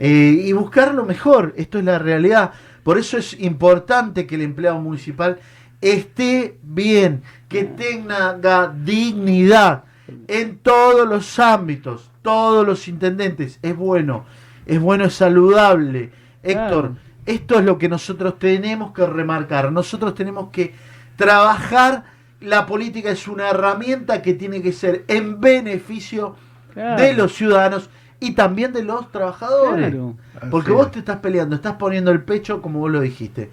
Eh, 0.00 0.42
y 0.46 0.52
buscar 0.52 0.94
lo 0.94 1.04
mejor. 1.04 1.54
Esto 1.56 1.78
es 1.78 1.84
la 1.84 2.00
realidad. 2.00 2.50
Por 2.82 2.98
eso 2.98 3.18
es 3.18 3.38
importante 3.38 4.26
que 4.26 4.34
el 4.34 4.42
empleado 4.42 4.80
municipal 4.80 5.38
esté 5.80 6.58
bien, 6.62 7.22
que 7.48 7.64
tenga 7.64 8.72
dignidad 8.84 9.84
en 10.26 10.58
todos 10.58 11.08
los 11.08 11.38
ámbitos, 11.38 12.10
todos 12.22 12.66
los 12.66 12.88
intendentes. 12.88 13.58
Es 13.62 13.76
bueno, 13.76 14.24
es 14.66 14.80
bueno, 14.80 15.04
es 15.04 15.14
saludable. 15.14 16.10
Héctor, 16.42 16.90
Claro. 16.92 16.96
esto 17.26 17.58
es 17.58 17.64
lo 17.64 17.78
que 17.78 17.88
nosotros 17.88 18.38
tenemos 18.38 18.92
que 18.92 19.06
remarcar. 19.06 19.70
Nosotros 19.72 20.14
tenemos 20.14 20.50
que 20.50 20.74
trabajar. 21.16 22.04
La 22.40 22.66
política 22.66 23.10
es 23.10 23.26
una 23.26 23.50
herramienta 23.50 24.22
que 24.22 24.34
tiene 24.34 24.62
que 24.62 24.72
ser 24.72 25.04
en 25.08 25.40
beneficio 25.40 26.36
Claro. 26.72 27.02
de 27.02 27.12
los 27.14 27.32
ciudadanos 27.34 27.90
y 28.20 28.32
también 28.32 28.72
de 28.72 28.84
los 28.84 29.10
trabajadores. 29.10 29.90
Claro. 29.90 30.16
Porque 30.50 30.70
vos 30.70 30.90
te 30.92 31.00
estás 31.00 31.16
peleando, 31.18 31.56
estás 31.56 31.74
poniendo 31.74 32.10
el 32.12 32.22
pecho 32.22 32.62
como 32.62 32.78
vos 32.80 32.90
lo 32.90 33.00
dijiste. 33.00 33.50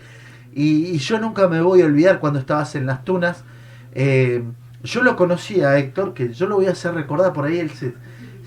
Y, 0.55 0.87
y 0.87 0.97
yo 0.97 1.19
nunca 1.19 1.47
me 1.47 1.61
voy 1.61 1.83
a 1.83 1.85
olvidar 1.85 2.19
cuando 2.19 2.39
estabas 2.39 2.73
en 2.75 2.87
las 2.87 3.03
tunas. 3.05 3.43
eh, 3.93 4.43
yo 4.83 5.03
lo 5.03 5.15
conocía 5.15 5.69
a 5.69 5.77
Héctor, 5.79 6.13
que 6.13 6.31
yo 6.33 6.47
lo 6.47 6.55
voy 6.57 6.67
a 6.67 6.71
hacer 6.71 6.93
recordar 6.93 7.33
por 7.33 7.45
ahí, 7.45 7.59
él 7.59 7.71
se, 7.71 7.93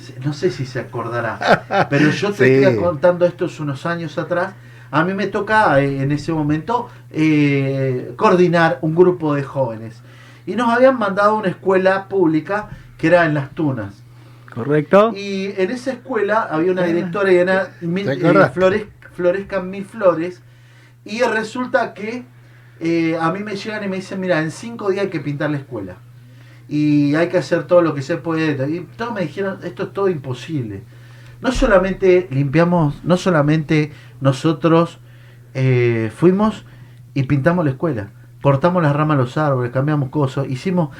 se- 0.00 0.18
no 0.24 0.32
sé 0.32 0.50
si 0.52 0.66
se 0.66 0.78
acordará, 0.80 1.86
pero 1.90 2.10
yo 2.10 2.32
te 2.32 2.46
Sí. 2.46 2.64
estoy 2.64 2.76
contando 2.76 3.26
estos 3.26 3.60
unos 3.60 3.86
años 3.86 4.18
atrás. 4.18 4.54
A 4.90 5.04
mí 5.04 5.14
me 5.14 5.26
toca 5.26 5.80
eh, 5.80 6.00
en 6.02 6.12
ese 6.12 6.32
momento 6.32 6.88
eh, 7.10 8.12
coordinar 8.16 8.78
un 8.82 8.94
grupo 8.94 9.34
de 9.34 9.42
jóvenes. 9.42 10.00
Y 10.46 10.56
nos 10.56 10.70
habían 10.72 10.98
mandado 10.98 11.32
a 11.32 11.34
una 11.34 11.48
escuela 11.48 12.08
pública 12.08 12.70
que 12.96 13.08
era 13.08 13.26
en 13.26 13.34
las 13.34 13.50
tunas. 13.50 14.02
Correcto. 14.54 15.12
Y 15.14 15.46
en 15.60 15.70
esa 15.70 15.92
escuela 15.92 16.42
había 16.50 16.72
una 16.72 16.84
directora 16.84 17.32
y 17.32 17.36
era 17.36 17.70
mil, 17.82 18.06
¿Te 18.06 18.12
eh, 18.14 18.16
acordás? 18.28 18.52
flores, 18.54 18.84
florezcan 19.14 19.68
mil 19.68 19.84
flores. 19.84 20.40
Y 21.08 21.22
resulta 21.22 21.94
que 21.94 22.24
eh, 22.80 23.16
a 23.18 23.32
mí 23.32 23.40
me 23.40 23.56
llegan 23.56 23.82
y 23.82 23.88
me 23.88 23.96
dicen, 23.96 24.20
mira, 24.20 24.42
en 24.42 24.50
cinco 24.50 24.90
días 24.90 25.04
hay 25.04 25.10
que 25.10 25.20
pintar 25.20 25.50
la 25.50 25.56
escuela. 25.56 25.96
Y 26.68 27.14
hay 27.14 27.28
que 27.28 27.38
hacer 27.38 27.64
todo 27.64 27.80
lo 27.80 27.94
que 27.94 28.02
se 28.02 28.18
puede. 28.18 28.70
Y 28.70 28.80
todos 28.96 29.14
me 29.14 29.22
dijeron, 29.22 29.58
esto 29.64 29.84
es 29.84 29.92
todo 29.94 30.08
imposible. 30.08 30.82
No 31.40 31.50
solamente 31.50 32.28
limpiamos, 32.30 33.02
no 33.04 33.16
solamente 33.16 33.90
nosotros 34.20 34.98
eh, 35.54 36.12
fuimos 36.14 36.66
y 37.14 37.22
pintamos 37.22 37.64
la 37.64 37.70
escuela. 37.70 38.10
Cortamos 38.42 38.82
las 38.82 38.94
ramas 38.94 39.16
de 39.16 39.24
los 39.24 39.38
árboles, 39.38 39.72
cambiamos 39.72 40.10
cosas, 40.10 40.46
hicimos 40.48 40.90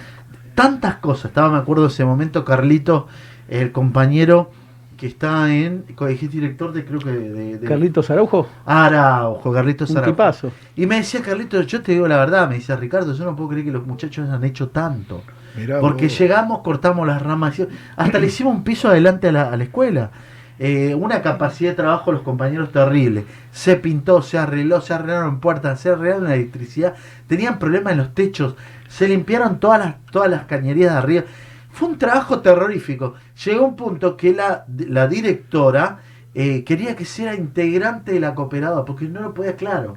tantas 0.55 0.97
cosas. 0.97 1.27
Estaba, 1.27 1.51
me 1.51 1.59
acuerdo 1.59 1.87
ese 1.87 2.05
momento, 2.05 2.45
Carlito, 2.47 3.09
el 3.49 3.73
compañero 3.73 4.51
que 4.99 5.07
está 5.07 5.55
en, 5.55 5.85
es 5.89 6.31
director 6.31 6.73
de 6.73 6.85
creo 6.85 7.01
que 7.01 7.11
de, 7.11 7.59
de- 7.59 7.67
Carlitos 7.67 8.11
Araujo, 8.11 8.47
Araujo, 8.67 9.53
Carlitos 9.53 9.89
un 9.91 9.99
Araujo. 9.99 10.13
tipazo. 10.15 10.53
Y 10.77 10.87
me 10.87 10.97
decía 10.97 11.23
Carlitos, 11.23 11.67
yo 11.67 11.81
te 11.81 11.93
digo 11.93 12.07
la 12.07 12.19
verdad, 12.19 12.49
me 12.49 12.57
dice 12.57 12.77
Ricardo, 12.77 13.15
yo 13.15 13.25
no 13.25 13.35
puedo 13.37 13.49
creer 13.51 13.65
que 13.65 13.73
los 13.73 13.87
muchachos 13.87 14.29
hayan 14.29 14.45
hecho 14.45 14.69
tanto. 14.69 15.23
Mirá 15.55 15.81
Porque 15.81 16.07
vos. 16.09 16.19
llegamos, 16.19 16.61
cortamos 16.61 17.07
las 17.07 17.23
ramas, 17.23 17.63
hasta 17.97 18.19
le 18.19 18.27
hicimos 18.27 18.55
un 18.55 18.65
piso 18.65 18.89
adelante 18.89 19.29
a 19.29 19.33
la, 19.33 19.43
a 19.53 19.57
la 19.57 19.65
escuela. 19.65 20.11
Eh, 20.61 20.93
una 20.97 21.23
capacidad 21.23 21.71
de 21.71 21.77
trabajo 21.77 22.11
los 22.11 22.23
compañeros 22.23 22.73
terrible. 22.73 23.25
Se 23.53 23.77
pintó, 23.77 24.23
se 24.23 24.39
arregló, 24.39 24.81
se 24.81 24.93
arreglaron 24.93 25.39
puertas, 25.39 25.81
se 25.81 25.91
arreglaron 25.91 26.25
la 26.25 26.35
electricidad. 26.35 26.95
Tenían 27.29 27.61
problemas 27.61 27.93
en 27.93 27.99
los 27.99 28.13
techos, 28.13 28.57
se 28.89 29.07
limpiaron 29.07 29.61
todas 29.61 29.79
las, 29.79 29.95
todas 30.11 30.29
las 30.29 30.45
cañerías 30.47 30.93
de 30.93 30.99
arriba. 30.99 31.23
Fue 31.71 31.89
un 31.89 31.99
trabajo 31.99 32.41
terrorífico. 32.41 33.15
Llegó 33.45 33.67
un 33.67 33.77
punto 33.77 34.17
que 34.17 34.33
la, 34.33 34.65
la 34.69 35.07
directora 35.07 35.99
eh, 36.35 36.65
quería 36.65 36.97
que 36.97 37.05
sea 37.05 37.35
integrante 37.35 38.13
de 38.13 38.21
la 38.21 38.35
cooperadora, 38.35 38.85
porque 38.85 39.07
no 39.07 39.21
lo 39.21 39.35
podía 39.35 39.57
claro. 39.57 39.97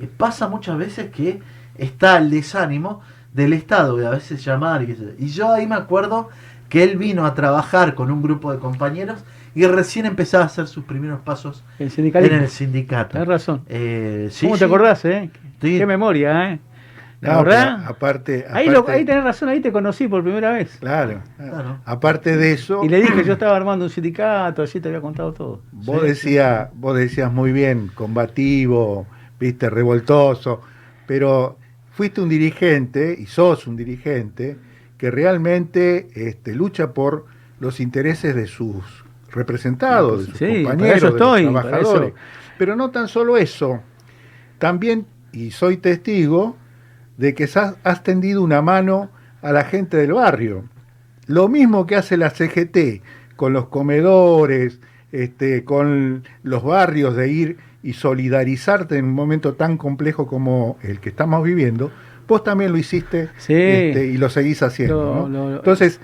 Eh, 0.00 0.08
pasa 0.16 0.48
muchas 0.48 0.78
veces 0.78 1.10
que 1.10 1.40
está 1.76 2.18
el 2.18 2.30
desánimo 2.30 3.00
del 3.32 3.52
Estado 3.52 3.96
de 3.96 4.06
a 4.06 4.10
veces 4.10 4.44
llamar 4.44 4.82
y, 4.82 4.96
y 5.18 5.28
yo 5.28 5.50
ahí 5.50 5.66
me 5.66 5.74
acuerdo 5.74 6.28
que 6.68 6.82
él 6.82 6.96
vino 6.96 7.26
a 7.26 7.34
trabajar 7.34 7.94
con 7.94 8.10
un 8.10 8.22
grupo 8.22 8.52
de 8.52 8.58
compañeros 8.58 9.24
y 9.54 9.66
recién 9.66 10.06
empezaba 10.06 10.44
a 10.44 10.46
hacer 10.46 10.66
sus 10.66 10.84
primeros 10.84 11.20
pasos 11.20 11.62
El 11.78 11.92
en 11.96 12.32
el 12.32 12.48
sindicato. 12.48 13.12
Tenés 13.12 13.28
razón. 13.28 13.62
Eh, 13.68 14.28
sí, 14.30 14.46
¿Cómo 14.46 14.56
sí. 14.56 14.60
te 14.60 14.64
acordás, 14.64 15.04
eh? 15.04 15.30
Sí. 15.60 15.78
Qué 15.78 15.86
memoria, 15.86 16.52
eh. 16.52 16.60
¿La 17.22 17.34
No, 17.34 17.44
verdad? 17.44 17.84
aparte, 17.86 18.44
Ahí, 18.52 18.68
lo- 18.68 18.86
ahí 18.88 19.04
tenés 19.04 19.24
razón, 19.24 19.48
ahí 19.48 19.60
te 19.60 19.70
conocí 19.72 20.08
por 20.08 20.22
primera 20.22 20.50
vez. 20.52 20.76
Claro. 20.80 21.22
Claro. 21.36 21.78
Aparte 21.84 22.36
de 22.36 22.52
eso, 22.52 22.84
Y 22.84 22.88
le 22.88 23.00
dije 23.00 23.14
que 23.14 23.24
yo 23.24 23.34
estaba 23.34 23.56
armando 23.56 23.84
un 23.84 23.90
sindicato, 23.90 24.62
así 24.62 24.80
te 24.80 24.88
había 24.88 25.00
contado 25.00 25.32
todo. 25.32 25.60
vos 25.72 26.02
Sí, 26.02 26.08
decías, 26.08 26.68
vos 26.74 26.96
decías 26.96 27.32
muy 27.32 27.52
bien, 27.52 27.88
combativo, 27.94 29.06
viste, 29.38 29.70
revoltoso, 29.70 30.60
pero 31.06 31.58
fuiste 31.92 32.20
un 32.20 32.28
dirigente 32.28 33.16
y 33.18 33.26
sos 33.26 33.66
un 33.68 33.76
dirigente 33.76 34.56
que 34.98 35.10
realmente 35.10 36.08
este, 36.14 36.54
lucha 36.54 36.92
por 36.92 37.26
los 37.60 37.78
intereses 37.80 38.34
de 38.34 38.46
sus 38.48 39.04
representados, 39.30 40.20
de 40.26 40.26
sus 40.32 40.38
Sí, 40.38 40.62
compañeros, 40.64 40.96
eso 40.96 41.06
de 41.06 41.20
los 41.20 41.40
estoy, 41.40 41.42
trabajadores. 41.42 42.14
Pero 42.58 42.76
no 42.76 42.90
tan 42.90 43.08
solo 43.08 43.36
eso, 43.36 43.80
también, 44.58 45.06
y 45.32 45.50
soy 45.50 45.76
testigo, 45.78 46.56
de 47.16 47.34
que 47.34 47.44
has, 47.44 47.76
has 47.84 48.02
tendido 48.02 48.42
una 48.42 48.62
mano 48.62 49.10
a 49.42 49.52
la 49.52 49.64
gente 49.64 49.96
del 49.96 50.12
barrio. 50.14 50.64
Lo 51.26 51.48
mismo 51.48 51.86
que 51.86 51.96
hace 51.96 52.16
la 52.16 52.30
CGT 52.30 53.02
con 53.36 53.52
los 53.52 53.66
comedores, 53.68 54.80
este, 55.12 55.64
con 55.64 56.24
los 56.42 56.62
barrios 56.64 57.16
de 57.16 57.28
ir 57.28 57.56
y 57.82 57.94
solidarizarte 57.94 58.96
en 58.98 59.06
un 59.06 59.14
momento 59.14 59.54
tan 59.54 59.76
complejo 59.76 60.26
como 60.26 60.78
el 60.82 61.00
que 61.00 61.08
estamos 61.10 61.42
viviendo, 61.44 61.90
vos 62.28 62.44
también 62.44 62.72
lo 62.72 62.78
hiciste 62.78 63.28
Sí. 63.38 63.52
este, 63.54 64.06
y 64.06 64.16
lo 64.16 64.30
seguís 64.30 64.62
haciendo. 64.62 65.02
Lo- 65.04 65.14
¿no? 65.14 65.28
lo- 65.28 65.50
lo- 65.50 65.56
Entonces, 65.56 66.00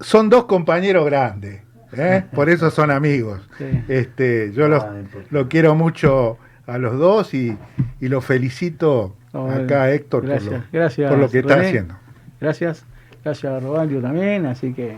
son 0.00 0.28
dos 0.28 0.44
compañeros 0.44 1.04
grandes, 1.06 1.62
¿eh? 1.96 2.24
por 2.34 2.48
eso 2.50 2.70
son 2.70 2.90
amigos. 2.90 3.40
Sí. 3.58 3.64
Este, 3.88 4.52
yo 4.52 4.68
los, 4.68 4.84
por- 4.84 5.24
lo 5.30 5.48
quiero 5.48 5.74
mucho 5.74 6.38
a 6.66 6.78
los 6.78 6.98
dos 6.98 7.32
y, 7.34 7.56
y 8.00 8.08
lo 8.08 8.20
felicito 8.20 9.16
Oh, 9.32 9.50
acá, 9.50 9.90
Héctor, 9.90 10.22
por 10.22 10.28
lo, 10.30 10.62
gracias, 10.72 11.10
por 11.10 11.18
lo 11.18 11.28
que 11.30 11.38
está 11.40 11.54
haciendo. 11.68 11.94
Gracias. 12.40 12.84
Gracias 13.24 13.52
a 13.52 13.60
Robalio 13.60 14.00
también, 14.00 14.46
así 14.46 14.72
que 14.72 14.96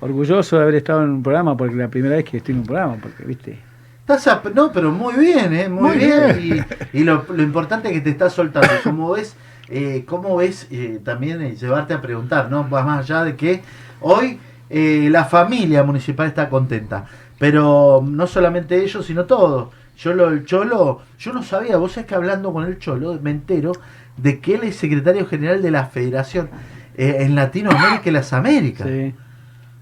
orgulloso 0.00 0.56
de 0.56 0.62
haber 0.62 0.74
estado 0.76 1.02
en 1.04 1.10
un 1.10 1.22
programa, 1.22 1.56
porque 1.56 1.74
la 1.76 1.88
primera 1.88 2.16
vez 2.16 2.24
que 2.24 2.38
estoy 2.38 2.54
en 2.54 2.60
un 2.60 2.66
programa, 2.66 2.96
porque, 3.02 3.24
viste, 3.24 3.58
Estás 4.00 4.26
a- 4.28 4.42
no, 4.54 4.72
pero 4.72 4.90
muy 4.90 5.14
bien, 5.14 5.52
¿eh? 5.54 5.68
Muy, 5.68 5.82
Muy 5.90 5.98
bien. 5.98 6.64
Y, 6.92 6.98
y 6.98 7.04
lo, 7.04 7.24
lo 7.32 7.42
importante 7.42 7.88
es 7.88 7.94
que 7.94 8.00
te 8.00 8.10
estás 8.10 8.32
soltando. 8.32 8.68
Como 8.82 9.10
ves, 9.12 9.36
eh, 9.68 10.04
¿cómo 10.06 10.34
ves 10.36 10.66
eh, 10.72 10.98
también 11.04 11.40
eh, 11.42 11.54
llevarte 11.54 11.94
a 11.94 12.00
preguntar, 12.02 12.50
¿no? 12.50 12.64
Más 12.64 12.98
allá 12.98 13.22
de 13.22 13.36
que 13.36 13.60
hoy 14.00 14.40
eh, 14.68 15.06
la 15.12 15.26
familia 15.26 15.84
municipal 15.84 16.26
está 16.26 16.48
contenta, 16.48 17.04
pero 17.38 18.02
no 18.04 18.26
solamente 18.26 18.82
ellos, 18.82 19.06
sino 19.06 19.26
todos. 19.26 19.68
Yo 20.00 20.14
lo, 20.14 20.30
el 20.30 20.44
Cholo, 20.44 21.00
yo 21.18 21.32
no 21.32 21.42
sabía, 21.42 21.76
vos 21.76 21.92
sabés 21.92 22.06
que 22.08 22.14
hablando 22.14 22.52
con 22.52 22.64
el 22.66 22.78
Cholo 22.78 23.18
me 23.22 23.30
entero 23.30 23.72
de 24.16 24.38
que 24.40 24.54
él 24.54 24.64
es 24.64 24.76
secretario 24.76 25.26
general 25.26 25.60
de 25.62 25.70
la 25.70 25.84
Federación 25.86 26.48
eh, 26.96 27.16
en 27.20 27.34
Latinoamérica 27.34 28.02
y 28.06 28.10
las 28.12 28.32
Américas. 28.32 28.86
Sí. 28.88 29.14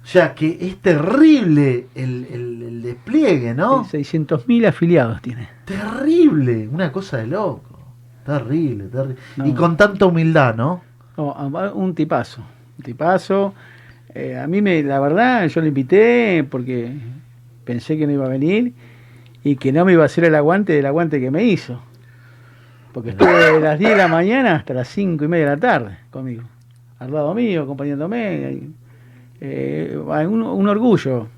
O 0.03 0.07
sea 0.11 0.35
que 0.35 0.57
es 0.61 0.77
terrible 0.79 1.87
el, 1.95 2.27
el- 2.33 2.63
el 2.63 2.83
despliegue, 2.83 3.55
¿no? 3.55 3.85
600.000 3.85 4.67
afiliados 4.67 5.21
tiene. 5.23 5.49
Terrible, 5.65 6.67
una 6.69 6.91
cosa 6.91 7.19
de 7.19 7.27
loco. 7.27 7.79
Terrible, 8.25 8.85
terrible. 8.87 9.17
No. 9.37 9.47
Y 9.47 9.53
con 9.53 9.77
tanta 9.77 10.07
humildad, 10.07 10.55
¿no? 10.55 10.81
No, 11.17 11.33
un 11.75 11.95
tipazo. 11.95 12.43
Un 12.79 12.85
tipazo. 12.85 13.55
Eh, 14.15 14.39
a 14.39 14.47
mí, 14.47 14.63
me, 14.63 14.83
la 14.83 14.99
verdad, 15.01 15.47
yo 15.47 15.61
lo 15.61 15.67
invité 15.67 16.45
porque 16.49 16.93
pensé 17.65 17.97
que 17.99 18.07
no 18.07 18.13
iba 18.13 18.25
a 18.27 18.29
venir 18.29 18.73
y 19.51 19.57
que 19.57 19.73
no 19.73 19.85
me 19.85 19.93
iba 19.93 20.03
a 20.03 20.07
hacer 20.07 20.25
el 20.25 20.35
aguante 20.35 20.73
del 20.75 20.87
aguante 20.87 21.21
que 21.21 21.31
me 21.31 21.45
hizo. 21.45 21.81
Porque 22.93 23.11
estuve 23.11 23.53
de 23.53 23.61
las 23.61 23.79
10 23.79 23.91
de 23.93 23.97
la 23.97 24.09
mañana 24.09 24.57
hasta 24.57 24.75
las 24.75 24.89
5 24.89 25.25
y 25.25 25.29
media 25.29 25.45
de 25.51 25.51
la 25.57 25.61
tarde 25.61 25.99
conmigo. 26.11 26.43
Al 26.99 27.13
lado 27.13 27.33
mío, 27.35 27.63
acompañándome. 27.63 28.61
Eh, 29.41 29.97
un, 29.99 30.43
un 30.43 30.69
orgullo. 30.69 31.29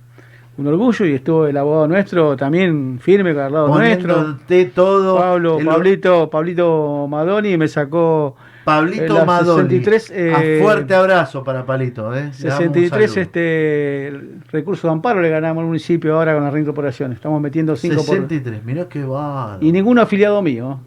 Un 0.57 0.67
orgullo 0.67 1.07
y 1.07 1.15
estuvo 1.15 1.47
el 1.47 1.57
abogado 1.57 1.87
nuestro 1.89 2.37
también 2.37 2.99
firme 3.01 3.31
al 3.31 3.53
lado 3.53 3.69
nuestro. 3.69 4.15
Todo. 4.15 5.17
Pablo, 5.19 5.59
el- 5.59 5.67
Pablito, 5.67 6.29
Pablito 6.31 7.07
Madoni 7.09 7.57
me 7.57 7.69
sacó 7.69 8.37
Pablito 8.77 9.15
la 9.15 9.25
Madoni. 9.25 9.69
63, 9.69 10.11
eh, 10.15 10.59
A 10.61 10.63
fuerte 10.65 10.95
abrazo 10.95 11.43
para 11.45 11.65
Palito, 11.67 12.15
¿eh? 12.15 12.31
Le 12.41 12.49
damos 12.49 12.67
un 12.69 12.75
63 12.75 13.11
saludo. 13.11 13.21
este 13.23 14.21
recurso 14.51 14.87
de 14.89 14.93
amparo 14.93 15.21
le 15.21 15.29
ganamos 15.29 15.63
al 15.63 15.67
municipio 15.67 16.15
ahora 16.17 16.35
con 16.35 16.45
la 16.45 16.51
reincorporación. 16.51 17.13
Estamos 17.13 17.41
metiendo 17.41 17.77
5 17.77 17.97
por 17.97 18.05
63, 18.05 18.65
mirá 18.65 18.89
qué 18.89 19.05
bárbaro. 19.05 19.59
y 19.65 19.73
ningún 19.73 19.99
afiliado 19.99 20.41
mío. 20.43 20.81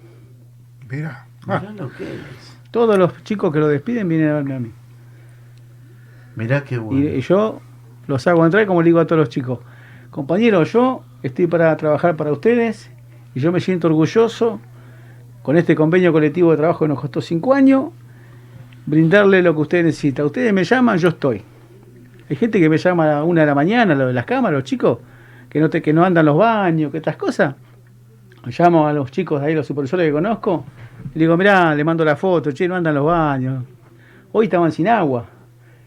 Mira. 0.89 1.27
Mirá 1.45 1.73
lo 1.77 1.89
que 1.91 2.03
es. 2.03 2.57
Todos 2.71 2.97
los 2.97 3.23
chicos 3.23 3.51
que 3.53 3.59
lo 3.59 3.67
despiden 3.67 4.07
vienen 4.07 4.29
a 4.29 4.33
verme 4.35 4.55
a 4.55 4.59
mí. 4.59 4.71
Mirá 6.35 6.63
qué 6.63 6.75
Y, 6.75 6.77
bueno. 6.79 6.99
y 6.99 7.21
yo 7.21 7.61
los 8.07 8.25
hago 8.27 8.45
entrar 8.45 8.65
como 8.65 8.81
le 8.81 8.87
digo 8.87 8.99
a 8.99 9.05
todos 9.05 9.19
los 9.19 9.29
chicos. 9.29 9.59
Compañeros, 10.09 10.71
yo 10.71 11.03
estoy 11.21 11.47
para 11.47 11.75
trabajar 11.77 12.15
para 12.15 12.31
ustedes 12.31 12.91
y 13.35 13.39
yo 13.39 13.51
me 13.51 13.59
siento 13.59 13.87
orgulloso 13.87 14.59
con 15.43 15.57
este 15.57 15.75
convenio 15.75 16.11
colectivo 16.11 16.51
de 16.51 16.57
trabajo 16.57 16.85
que 16.85 16.89
nos 16.89 16.99
costó 16.99 17.21
cinco 17.21 17.53
años, 17.53 17.91
brindarle 18.85 19.41
lo 19.43 19.53
que 19.53 19.61
ustedes 19.61 19.85
necesitan. 19.85 20.25
Ustedes 20.25 20.53
me 20.53 20.63
llaman, 20.63 20.97
yo 20.97 21.09
estoy. 21.09 21.43
Hay 22.29 22.35
gente 22.35 22.59
que 22.59 22.69
me 22.69 22.77
llama 22.77 23.03
a 23.03 23.07
la 23.07 23.23
una 23.23 23.41
de 23.41 23.47
la 23.47 23.55
mañana, 23.55 23.93
lo 23.93 24.07
de 24.07 24.13
las 24.13 24.25
cámaras, 24.25 24.59
los 24.59 24.63
chicos, 24.63 24.99
que 25.49 25.59
no, 25.59 25.69
te, 25.69 25.81
que 25.81 25.93
no 25.93 26.03
andan 26.03 26.25
los 26.25 26.37
baños, 26.37 26.91
que 26.91 26.97
estas 26.97 27.17
cosas. 27.17 27.55
Llamo 28.57 28.87
a 28.87 28.93
los 28.93 29.11
chicos 29.11 29.41
de 29.41 29.47
ahí, 29.47 29.53
los 29.53 29.67
supervisores 29.67 30.07
que 30.07 30.11
conozco, 30.11 30.65
y 31.13 31.19
le 31.19 31.25
digo, 31.25 31.37
mirá, 31.37 31.75
le 31.75 31.83
mando 31.83 32.03
la 32.03 32.15
foto, 32.15 32.51
che, 32.51 32.67
no 32.67 32.75
andan 32.75 32.95
los 32.95 33.05
baños. 33.05 33.63
Hoy 34.31 34.45
estaban 34.45 34.71
sin 34.71 34.87
agua 34.87 35.25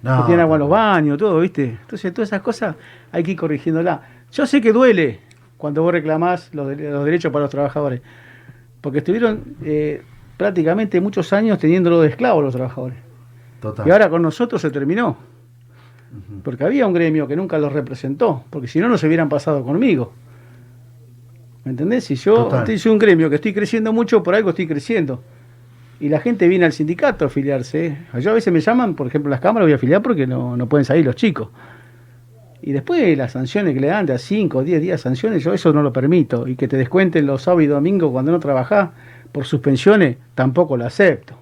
No, 0.03 0.25
tienen 0.25 0.43
agua 0.43 0.57
en 0.57 0.61
los 0.61 0.69
baños, 0.69 1.19
todo, 1.19 1.41
¿viste? 1.41 1.79
Entonces, 1.81 2.15
todas 2.15 2.29
esas 2.29 2.43
cosas 2.43 2.77
hay 3.11 3.23
que 3.23 3.33
ir 3.33 3.37
corrigiéndolas. 3.37 4.01
Yo 4.31 4.47
sé 4.47 4.61
que 4.61 4.73
duele 4.73 5.21
cuando 5.57 5.83
vos 5.83 5.93
reclamás 5.93 6.55
los 6.55 6.69
derechos 6.69 7.33
para 7.33 7.45
los 7.45 7.51
trabajadores, 7.51 8.03
porque 8.87 8.99
estuvieron 8.99 9.57
eh, 9.65 10.01
prácticamente 10.37 11.01
muchos 11.01 11.33
años 11.33 11.59
teniéndolo 11.59 12.03
de 12.03 12.09
esclavos 12.09 12.45
los 12.45 12.55
trabajadores. 12.55 12.97
Total. 13.61 13.85
Y 13.85 13.91
ahora 13.91 14.09
con 14.09 14.23
nosotros 14.23 14.63
se 14.63 14.71
terminó, 14.71 15.17
porque 16.45 16.63
había 16.63 16.87
un 16.87 16.93
gremio 16.93 17.27
que 17.27 17.35
nunca 17.35 17.59
los 17.59 17.73
representó, 17.73 18.45
porque 18.49 18.69
si 18.69 18.79
no, 18.79 18.89
no 18.89 18.97
se 18.97 19.09
hubieran 19.09 19.29
pasado 19.29 19.65
conmigo. 19.65 20.13
¿Me 21.65 21.73
entendés? 21.73 22.05
Si 22.05 22.15
yo 22.15 22.49
soy 22.65 22.93
un 22.93 22.99
gremio 23.01 23.29
que 23.29 23.35
estoy 23.35 23.53
creciendo 23.53 23.93
mucho, 23.93 24.23
por 24.23 24.37
algo 24.37 24.51
estoy 24.51 24.69
creciendo. 24.69 25.21
Y 25.99 26.09
la 26.09 26.21
gente 26.21 26.47
viene 26.47 26.65
al 26.65 26.73
sindicato 26.73 27.25
a 27.25 27.27
afiliarse. 27.27 27.87
¿eh? 27.87 27.99
Yo 28.21 28.31
a 28.31 28.35
veces 28.35 28.53
me 28.53 28.61
llaman, 28.61 28.95
por 28.95 29.09
ejemplo, 29.09 29.29
las 29.31 29.41
cámaras 29.41 29.67
voy 29.67 29.73
a 29.73 29.75
afiliar 29.75 30.01
porque 30.01 30.29
no, 30.29 30.57
no 30.57 30.69
pueden 30.69 30.85
salir 30.85 31.05
los 31.05 31.17
chicos. 31.17 31.49
Y 32.67 32.73
después 32.73 33.17
las 33.17 33.31
sanciones 33.33 33.73
que 33.75 33.81
le 33.81 33.87
dan 33.87 34.05
de 34.07 34.13
a 34.15 34.19
5 34.19 34.59
o 34.59 34.63
10 34.65 34.83
días 34.83 35.01
sanciones, 35.01 35.43
yo 35.43 35.55
eso 35.55 35.73
no 35.73 35.83
lo 35.83 35.93
permito. 35.93 36.47
Y 36.49 36.57
que 36.57 36.67
te 36.69 36.77
descuenten 36.77 37.25
los 37.25 37.43
sábados 37.43 37.63
y 37.63 37.67
domingos 37.69 38.11
cuando 38.11 38.33
no 38.33 38.41
trabajás 38.41 38.91
por 39.33 39.47
suspensiones, 39.47 40.17
tampoco 40.35 40.77
lo 40.77 40.85
acepto. 40.85 41.39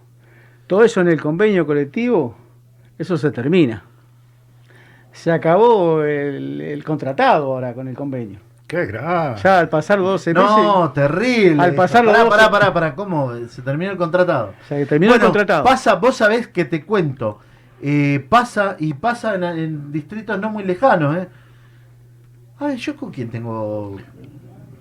Todo 0.67 0.85
eso 0.85 1.01
en 1.01 1.09
el 1.09 1.19
convenio 1.21 1.65
colectivo, 1.67 2.37
eso 2.99 3.17
se 3.17 3.31
termina. 3.31 3.85
Se 5.13 5.33
acabó 5.33 6.03
el, 6.03 6.61
el 6.61 6.85
contratado 6.85 7.47
ahora 7.55 7.73
con 7.73 7.89
el 7.89 7.95
convenio. 7.95 8.41
Qué 8.67 8.87
grave. 8.87 9.41
Ya 9.43 9.61
al 9.61 9.69
pasar 9.69 10.01
12 10.01 10.35
meses, 10.35 10.49
No, 10.51 10.91
terrible. 10.93 11.63
Al 11.63 11.75
pasar 11.75 12.05
los 12.05 12.13
pará, 12.13 12.25
dos- 12.25 12.35
pará, 12.35 12.51
pará, 12.51 12.75
pará, 12.75 12.95
¿cómo? 12.95 13.33
Se 13.49 13.63
terminó 13.63 13.93
el 13.93 13.97
contratado. 13.97 14.53
que 14.69 14.85
terminó 14.87 15.13
Bueno, 15.13 15.27
el 15.27 15.31
contratado. 15.31 15.65
Pasa, 15.65 15.95
vos 15.95 16.17
sabés 16.17 16.49
que 16.49 16.65
te 16.65 16.85
cuento. 16.85 17.39
Eh, 17.87 18.25
pasa 18.31 18.77
y 18.79 18.95
pasa 18.95 19.35
en, 19.35 19.45
en 19.45 19.93
distritos 19.93 20.41
no 20.41 20.49
muy 20.49 20.65
lejanos, 20.65 21.17
¿eh? 21.19 21.29
Ay, 22.59 22.77
¿yo 22.79 22.97
con 22.97 23.11
quién 23.11 23.29
tengo? 23.29 23.97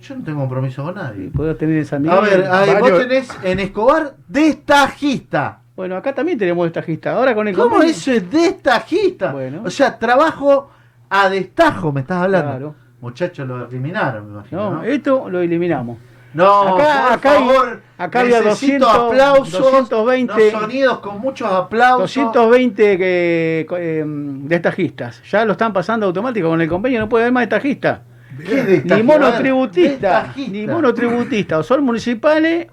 Yo 0.02 0.16
no 0.16 0.24
tengo 0.24 0.40
compromiso 0.40 0.84
con 0.84 0.96
nadie. 0.96 1.30
podés 1.30 1.58
tener 1.58 1.78
esa 1.80 1.98
A 1.98 2.20
ver, 2.22 2.46
ahí 2.50 2.80
vos 2.80 2.98
tenés 2.98 3.30
en 3.44 3.60
Escobar 3.60 4.16
destajista. 4.28 5.60
Bueno, 5.76 5.98
acá 5.98 6.14
también 6.14 6.38
tenemos 6.38 6.66
destajista. 6.66 7.14
Ahora 7.14 7.34
con 7.36 7.48
el 7.48 7.56
¿Cómo 7.56 7.76
convenio- 7.78 7.92
eso 7.92 8.12
es 8.12 8.30
destajista? 8.32 9.34
Bueno. 9.34 9.64
O 9.66 9.70
sea, 9.70 9.98
trabajo 10.00 10.70
a 11.10 11.30
destajo, 11.30 11.92
me 11.92 12.02
estás 12.02 12.24
hablando. 12.24 12.50
Claro. 12.52 12.76
Muchachos 13.02 13.46
lo 13.46 13.66
eliminaron, 13.66 14.28
me 14.28 14.32
imagino. 14.34 14.62
No, 14.70 14.76
¿no? 14.78 14.84
esto 14.84 15.30
lo 15.30 15.42
eliminamos. 15.42 15.98
No, 16.34 16.62
Acá- 16.62 16.74
por 16.74 17.14
acá 17.14 17.32
hay- 17.32 17.38
favor, 17.48 17.82
acá 17.98 18.20
había 18.22 18.42
necesito 18.42 18.86
200, 18.86 18.96
aplausos, 18.96 19.52
220, 19.62 20.52
los 20.52 20.62
sonidos 20.62 21.00
con 21.00 21.22
muchos 21.22 21.52
aplausos. 21.52 22.00
220 22.16 22.98
que, 22.98 23.68
eh, 23.78 24.04
destajistas. 24.06 25.22
Ya 25.30 25.46
lo 25.46 25.52
están 25.52 25.74
pasando 25.74 26.08
automático 26.08 26.50
con 26.50 26.60
el 26.60 26.68
convenio. 26.68 27.00
No 27.00 27.08
puede 27.10 27.26
haber 27.26 27.34
más 27.34 27.44
destajistas. 27.50 28.00
¿Qué 28.38 28.56
destajista? 28.56 28.96
Ni 28.98 29.04
monotributista. 29.04 29.92
Destajista. 30.24 30.52
Ni 30.52 30.66
monotributista. 30.68 31.60
O 31.60 31.64
son 31.64 31.84
municipales 31.84 32.68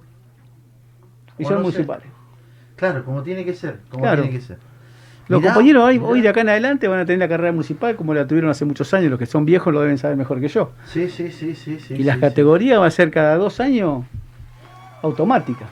y 1.38 1.44
O 1.44 1.48
son 1.48 1.56
no 1.56 1.58
sé. 1.58 1.62
municipales. 1.64 2.06
Claro, 2.76 3.04
como 3.04 3.22
tiene 3.22 3.44
que 3.44 3.52
ser, 3.52 3.80
como 3.90 4.02
Claro. 4.04 4.22
tiene 4.22 4.38
que 4.38 4.42
ser. 4.42 4.58
Los 5.30 5.40
Mirá, 5.40 5.52
compañeros 5.54 5.84
hoy, 6.02 6.20
de 6.20 6.28
acá 6.28 6.40
en 6.40 6.48
adelante 6.48 6.88
van 6.88 6.98
a 6.98 7.04
tener 7.06 7.20
la 7.20 7.28
carrera 7.28 7.52
municipal 7.52 7.94
como 7.94 8.12
la 8.12 8.26
tuvieron 8.26 8.50
hace 8.50 8.64
muchos 8.64 8.92
años. 8.94 9.10
Los 9.10 9.18
que 9.18 9.26
son 9.26 9.44
viejos 9.44 9.72
lo 9.72 9.80
deben 9.80 9.96
saber 9.96 10.16
mejor 10.16 10.40
que 10.40 10.48
yo. 10.48 10.72
Sí, 10.86 11.08
sí, 11.08 11.30
sí, 11.30 11.54
sí, 11.54 11.78
sí. 11.78 11.94
y 11.94 12.02
las 12.02 12.16
sí, 12.16 12.20
categorías 12.20 12.80
va 12.80 12.86
a 12.86 12.90
ser 12.90 13.12
cada 13.12 13.36
dos 13.36 13.60
años 13.60 14.04
automática. 15.02 15.66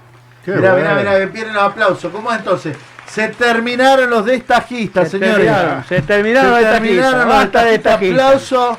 Qué 0.45 0.53
Mirá, 0.53 0.73
bueno. 0.75 0.89
mirá, 0.91 0.99
mirá, 1.01 1.19
que 1.19 1.27
pierden 1.27 1.55
los 1.55 1.63
aplausos. 1.65 2.13
¿Cómo 2.13 2.31
es 2.33 2.39
entonces? 2.39 2.77
Se 3.07 3.29
terminaron 3.29 4.09
los 4.09 4.25
destajistas, 4.25 5.11
Se 5.11 5.19
señores. 5.19 5.37
terminaron, 5.47 5.85
se 5.85 6.03
terminaron 6.03 6.55
Se 6.55 6.61
los 6.63 6.71
terminaron 6.71 7.19
destajistas. 7.19 7.19
los 7.19 7.29
Basta 7.29 7.65
de 7.65 7.71
destajistas. 7.73 8.25
Aplauso, 8.25 8.79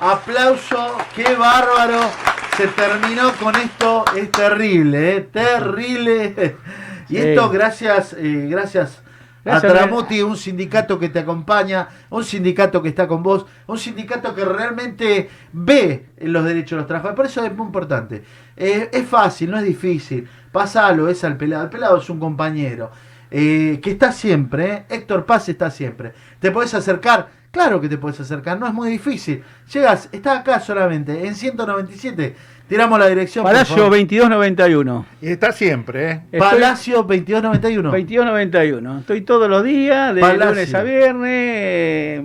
aplauso, 0.00 0.98
qué 1.16 1.34
bárbaro. 1.34 2.00
Se 2.56 2.66
terminó 2.68 3.32
con 3.42 3.56
esto, 3.56 4.04
es 4.16 4.30
terrible, 4.30 5.16
¿eh? 5.16 5.20
terrible. 5.32 6.56
Y 7.10 7.14
Sí. 7.14 7.18
esto 7.22 7.50
gracias, 7.50 8.12
eh, 8.16 8.46
gracias, 8.48 8.48
Gracias, 8.48 8.99
a 9.44 9.60
Tramuti, 9.60 10.22
un 10.22 10.36
sindicato 10.36 10.98
que 10.98 11.08
te 11.08 11.20
acompaña, 11.20 11.88
un 12.10 12.24
sindicato 12.24 12.82
que 12.82 12.90
está 12.90 13.08
con 13.08 13.22
vos, 13.22 13.46
un 13.66 13.78
sindicato 13.78 14.34
que 14.34 14.44
realmente 14.44 15.30
ve 15.52 16.06
los 16.18 16.44
derechos 16.44 16.70
de 16.70 16.76
los 16.76 16.86
trabajadores. 16.86 17.16
Por 17.16 17.26
eso 17.26 17.44
es 17.44 17.54
muy 17.54 17.66
importante. 17.66 18.22
Eh, 18.56 18.90
es 18.92 19.06
fácil, 19.06 19.50
no 19.50 19.58
es 19.58 19.64
difícil. 19.64 20.28
Pasalo, 20.52 21.08
es 21.08 21.24
al 21.24 21.36
pelado. 21.36 21.64
El 21.64 21.70
pelado 21.70 21.98
es 21.98 22.10
un 22.10 22.20
compañero 22.20 22.90
eh, 23.30 23.80
que 23.82 23.92
está 23.92 24.12
siempre. 24.12 24.72
¿eh? 24.72 24.84
Héctor 24.88 25.24
Paz 25.24 25.48
está 25.48 25.70
siempre. 25.70 26.12
¿Te 26.38 26.50
podés 26.50 26.74
acercar? 26.74 27.39
Claro 27.50 27.80
que 27.80 27.88
te 27.88 27.98
podés 27.98 28.20
acercar, 28.20 28.58
no 28.60 28.66
es 28.66 28.72
muy 28.72 28.88
difícil. 28.90 29.42
Llegas, 29.72 30.08
está 30.12 30.38
acá 30.38 30.60
solamente, 30.60 31.26
en 31.26 31.34
197. 31.34 32.34
Tiramos 32.68 32.96
la 33.00 33.08
dirección. 33.08 33.42
Palacio 33.44 33.74
favor. 33.76 33.90
2291. 33.90 35.06
Y 35.20 35.28
está 35.30 35.50
siempre, 35.50 36.10
¿eh? 36.10 36.20
Estoy- 36.30 36.38
Palacio 36.38 36.96
2291. 37.02 37.90
2291. 37.90 38.98
Estoy 39.00 39.20
todos 39.22 39.50
los 39.50 39.64
días, 39.64 40.14
de 40.14 40.20
Palacio. 40.20 40.46
lunes 40.50 40.74
a 40.74 40.82
viernes. 40.84 42.24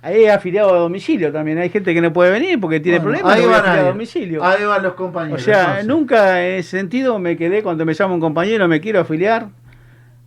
Ahí 0.00 0.22
he 0.24 0.30
afiliado 0.30 0.74
a 0.74 0.78
domicilio 0.78 1.30
también. 1.32 1.58
Hay 1.58 1.68
gente 1.68 1.92
que 1.92 2.00
no 2.00 2.12
puede 2.12 2.30
venir 2.30 2.58
porque 2.58 2.80
tiene 2.80 3.00
Bueno, 3.00 3.18
problemas. 3.18 3.36
ahí 3.38 3.44
a 3.44 3.48
van, 3.60 3.66
a 3.66 3.72
ahí. 3.80 3.84
domicilio. 3.84 4.42
Ahí 4.44 4.64
van 4.64 4.82
los 4.82 4.92
o 4.92 4.96
compañeros. 4.96 5.42
sea, 5.42 5.60
entonces. 5.62 5.86
nunca 5.86 6.42
en 6.46 6.54
ese 6.60 6.70
sentido 6.78 7.18
me 7.18 7.36
quedé 7.36 7.62
cuando 7.62 7.84
me 7.84 7.92
llama 7.92 8.14
un 8.14 8.20
compañero, 8.20 8.66
me 8.68 8.80
quiero 8.80 9.00
afiliar, 9.00 9.48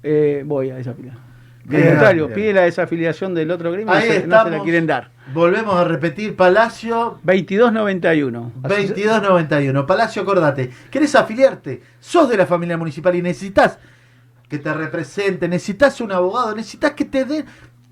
eh, 0.03 0.43
voy 0.45 0.69
a 0.69 0.75
desafiliar. 0.75 1.15
Bien, 1.63 1.83
Al 1.83 1.89
contrario, 1.89 2.27
bien. 2.27 2.35
pide 2.35 2.53
la 2.53 2.61
desafiliación 2.61 3.33
del 3.33 3.51
otro 3.51 3.71
gremio 3.71 3.93
y 3.93 3.97
Ahí 3.97 4.07
no 4.07 4.13
se, 4.15 4.27
no 4.27 4.43
se 4.43 4.49
la 4.51 4.59
quieren 4.63 4.87
dar. 4.87 5.11
Volvemos 5.33 5.75
a 5.75 5.83
repetir, 5.83 6.35
Palacio 6.35 7.19
2291. 7.23 8.51
Así- 8.63 8.87
2291. 8.87 9.85
Palacio, 9.85 10.21
acordate. 10.23 10.71
¿Querés 10.89 11.13
afiliarte? 11.15 11.81
¿Sos 11.99 12.29
de 12.29 12.37
la 12.37 12.45
familia 12.45 12.77
municipal 12.77 13.15
y 13.15 13.21
necesitas 13.21 13.77
que 14.49 14.57
te 14.57 14.73
represente, 14.73 15.47
necesitas 15.47 16.01
un 16.01 16.11
abogado, 16.11 16.55
necesitas 16.55 16.91
que 16.91 17.05
te 17.05 17.25
den... 17.25 17.45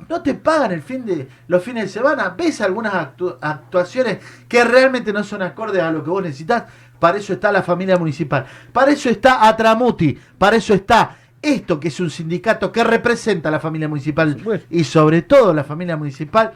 No 0.07 0.21
te 0.23 0.33
pagan 0.33 0.71
el 0.71 0.81
fin 0.81 1.05
de 1.05 1.27
los 1.47 1.61
fines 1.63 1.83
de 1.83 1.89
semana, 1.89 2.33
ves 2.35 2.61
algunas 2.61 2.93
actu- 2.93 3.37
actuaciones 3.41 4.17
que 4.47 4.63
realmente 4.63 5.13
no 5.13 5.23
son 5.23 5.41
acordes 5.41 5.81
a 5.83 5.91
lo 5.91 6.03
que 6.03 6.09
vos 6.09 6.23
necesitas. 6.23 6.63
Para 6.99 7.17
eso 7.17 7.33
está 7.33 7.51
la 7.51 7.61
familia 7.63 7.95
municipal, 7.97 8.45
para 8.73 8.91
eso 8.91 9.09
está 9.09 9.47
Atramuti, 9.47 10.17
para 10.37 10.55
eso 10.55 10.73
está 10.73 11.15
esto 11.41 11.79
que 11.79 11.87
es 11.87 11.99
un 11.99 12.09
sindicato 12.09 12.71
que 12.71 12.83
representa 12.83 13.49
a 13.49 13.51
la 13.51 13.59
familia 13.59 13.87
municipal 13.87 14.37
y 14.69 14.83
sobre 14.83 15.21
todo 15.21 15.53
la 15.53 15.63
familia 15.63 15.97
municipal 15.97 16.53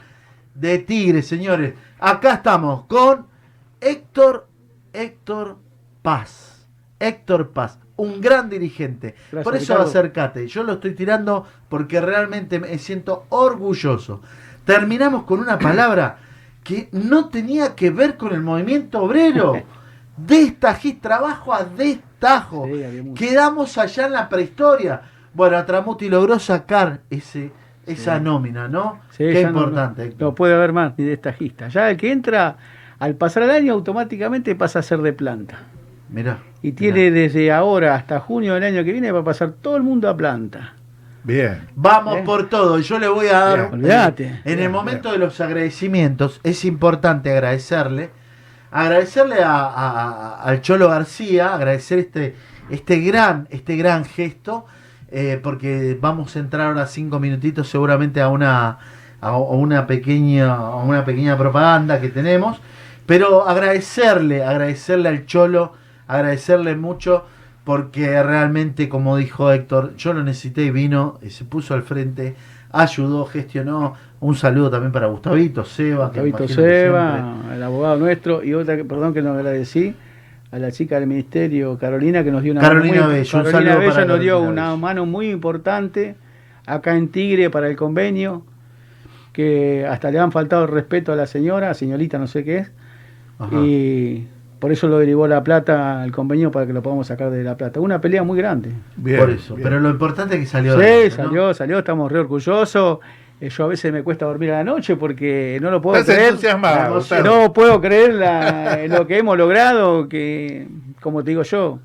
de 0.53 0.79
Tigre, 0.79 1.21
señores. 1.21 1.73
Acá 1.99 2.35
estamos 2.35 2.85
con 2.85 3.27
Héctor 3.79 4.47
Héctor 4.93 5.57
Paz. 6.01 6.67
Héctor 6.99 7.49
Paz, 7.51 7.79
un 7.97 8.21
gran 8.21 8.49
dirigente. 8.49 9.15
Gracias, 9.31 9.43
Por 9.43 9.55
eso 9.55 9.73
Ricardo. 9.73 9.89
acércate. 9.89 10.47
Yo 10.47 10.63
lo 10.63 10.73
estoy 10.73 10.93
tirando 10.93 11.45
porque 11.67 11.99
realmente 11.99 12.59
me 12.59 12.77
siento 12.77 13.25
orgulloso. 13.29 14.21
Terminamos 14.63 15.23
con 15.23 15.39
una 15.39 15.59
palabra 15.59 16.19
que 16.63 16.87
no 16.93 17.27
tenía 17.27 17.75
que 17.75 17.89
ver 17.89 18.15
con 18.15 18.33
el 18.33 18.41
movimiento 18.41 19.01
obrero. 19.01 19.61
Destají, 20.17 20.93
trabajo 20.93 21.53
a 21.53 21.65
Sí. 22.23 23.13
Quedamos 23.15 23.77
allá 23.77 24.05
en 24.05 24.13
la 24.13 24.29
prehistoria. 24.29 25.01
Bueno, 25.33 25.57
Atramuti 25.57 26.09
logró 26.09 26.39
sacar 26.39 27.01
ese, 27.09 27.51
esa 27.85 28.19
nómina, 28.19 28.67
¿no? 28.67 28.99
Sí, 29.09 29.25
Qué 29.25 29.41
importante. 29.41 30.13
No, 30.19 30.35
puede 30.35 30.53
haber 30.53 30.73
más 30.73 30.93
ni 30.97 31.05
de 31.05 31.13
estajista. 31.13 31.67
Ya 31.69 31.89
el 31.89 31.97
que 31.97 32.11
entra, 32.11 32.55
al 32.99 33.15
pasar 33.15 33.43
el 33.43 33.49
año, 33.49 33.73
automáticamente 33.73 34.55
pasa 34.55 34.79
a 34.79 34.83
ser 34.83 35.01
de 35.01 35.13
planta. 35.13 35.59
Mirá. 36.09 36.39
Y 36.61 36.73
tiene 36.73 37.11
desde 37.11 37.51
ahora 37.51 37.95
hasta 37.95 38.19
junio 38.19 38.53
del 38.53 38.63
año 38.63 38.83
que 38.83 38.91
viene, 38.91 39.11
va 39.11 39.21
a 39.21 39.23
pasar 39.23 39.53
todo 39.53 39.75
el 39.75 39.83
mundo 39.83 40.07
a 40.07 40.15
planta. 40.15 40.75
Bien. 41.23 41.67
Vamos 41.75 42.19
por 42.19 42.49
todo. 42.49 42.79
Yo 42.79 42.99
le 42.99 43.07
voy 43.07 43.27
a 43.27 43.39
dar. 43.39 43.77
Bien. 43.77 44.41
En 44.43 44.51
el 44.51 44.57
Bien, 44.57 44.71
momento 44.71 45.11
de 45.11 45.17
los 45.17 45.39
agradecimientos, 45.41 46.39
es 46.43 46.65
importante 46.65 47.31
agradecerle. 47.31 48.11
Agradecerle 48.73 49.43
a- 49.43 50.41
al 50.43 50.61
Cholo 50.61 50.89
García, 50.89 51.53
agradecer 51.53 51.99
este, 51.99 52.35
este 52.71 52.99
gran, 53.01 53.47
este 53.51 53.77
gran 53.77 54.03
gesto, 54.03 54.65
eh, 55.11 55.39
porque 55.43 55.95
vamos 56.01 56.35
a 56.35 56.39
entrar 56.39 56.67
ahora 56.67 56.87
cinco 56.87 57.19
minutitos 57.19 57.69
seguramente 57.69 58.19
a 58.19 58.29
una, 58.29 58.79
a 59.21 59.37
una 59.37 59.85
pequeña, 59.85 60.55
a 60.55 60.77
una 60.77 61.05
pequeña 61.05 61.37
propaganda 61.37 62.01
que 62.01 62.09
tenemos. 62.09 62.59
Pero 63.05 63.47
agradecerle, 63.47 64.43
agradecerle 64.43 65.09
al 65.09 65.25
Cholo, 65.27 65.73
agradecerle 66.07 66.75
mucho, 66.75 67.25
porque 67.63 68.23
realmente, 68.23 68.89
como 68.89 69.17
dijo 69.17 69.51
Héctor, 69.51 69.95
yo 69.97 70.13
lo 70.13 70.23
necesité 70.23 70.63
y 70.63 70.71
vino, 70.71 71.19
y 71.21 71.29
se 71.29 71.45
puso 71.45 71.75
al 71.75 71.83
frente, 71.83 72.35
ayudó, 72.71 73.25
gestionó. 73.25 73.93
Un 74.23 74.35
saludo 74.35 74.69
también 74.69 74.91
para 74.93 75.07
Gustavito, 75.07 75.65
Seba. 75.65 76.11
que 76.11 76.19
imagino 76.19 76.37
que 76.47 76.47
Seba, 76.53 77.33
siempre- 77.33 77.55
el 77.57 77.63
abogado 77.63 77.97
nuestro, 77.97 78.43
y 78.43 78.53
otra, 78.53 78.77
que- 78.77 78.85
perdón 78.85 79.13
que 79.13 79.21
no 79.21 79.33
agradecí, 79.33 79.95
a 80.51 80.59
la 80.59 80.71
chica 80.71 80.99
del 80.99 81.07
ministerio, 81.07 81.77
Carolina, 81.77 82.23
que 82.23 82.31
nos 82.31 82.41
dio 82.43 82.51
una 82.53 82.61
Carolina 82.61 82.95
mano 83.01 83.07
muy- 83.07 83.13
Bello, 83.19 83.37
un 83.37 83.43
Carolina 83.43 83.71
saludo 83.73 83.87
para 83.89 83.99
Bello 84.03 84.07
nos 84.13 84.19
dio 84.21 84.33
Carolina 84.35 84.51
una 84.61 84.65
Bello. 84.69 84.77
mano 84.77 85.05
muy 85.05 85.29
importante 85.29 86.15
acá 86.65 86.95
en 86.95 87.09
Tigre 87.09 87.49
para 87.49 87.67
el 87.67 87.75
convenio, 87.75 88.45
que 89.33 89.85
hasta 89.89 90.11
le 90.11 90.19
han 90.19 90.31
faltado 90.31 90.63
el 90.65 90.69
respeto 90.71 91.11
a 91.11 91.15
la 91.15 91.25
señora, 91.27 91.73
señorita 91.73 92.17
no 92.19 92.27
sé 92.27 92.43
qué 92.43 92.57
es, 92.59 92.71
Ajá. 93.39 93.55
y 93.61 94.27
por 94.59 94.71
eso 94.71 94.87
lo 94.87 94.99
derivó 94.99 95.27
La 95.27 95.43
Plata 95.43 96.01
al 96.01 96.11
convenio 96.11 96.51
para 96.51 96.65
que 96.67 96.71
lo 96.71 96.81
podamos 96.81 97.07
sacar 97.07 97.29
de 97.31 97.43
La 97.43 97.57
Plata. 97.57 97.79
Una 97.81 97.99
pelea 97.99 98.23
muy 98.23 98.37
grande. 98.37 98.69
Bien. 98.95 99.19
Por 99.19 99.31
eso, 99.31 99.55
bien. 99.55 99.63
pero 99.67 99.79
lo 99.81 99.89
importante 99.89 100.35
es 100.35 100.41
que 100.41 100.45
salió. 100.45 100.75
Sí, 100.75 100.79
adelante, 100.81 101.09
¿no? 101.17 101.23
salió, 101.25 101.53
salió, 101.53 101.79
estamos 101.79 102.11
re 102.11 102.19
orgullosos. 102.19 102.99
Eh, 103.43 103.49
Yo 103.49 103.65
a 103.65 103.67
veces 103.67 103.91
me 103.91 104.03
cuesta 104.03 104.25
dormir 104.25 104.51
a 104.51 104.59
la 104.59 104.63
noche 104.63 104.95
porque 104.95 105.59
no 105.61 105.69
lo 105.69 105.81
puedo 105.81 105.97
Estás 105.97 106.15
creer. 106.15 106.29
entusiasmado. 106.29 107.01
No 107.25 107.51
puedo 107.51 107.81
creer 107.81 108.13
la- 108.13 108.87
lo 108.87 109.05
que 109.05 109.17
hemos 109.17 109.37
logrado, 109.37 110.07
que, 110.07 110.65
como 111.01 111.25
te 111.25 111.31
digo 111.31 111.43
yo, 111.43 111.79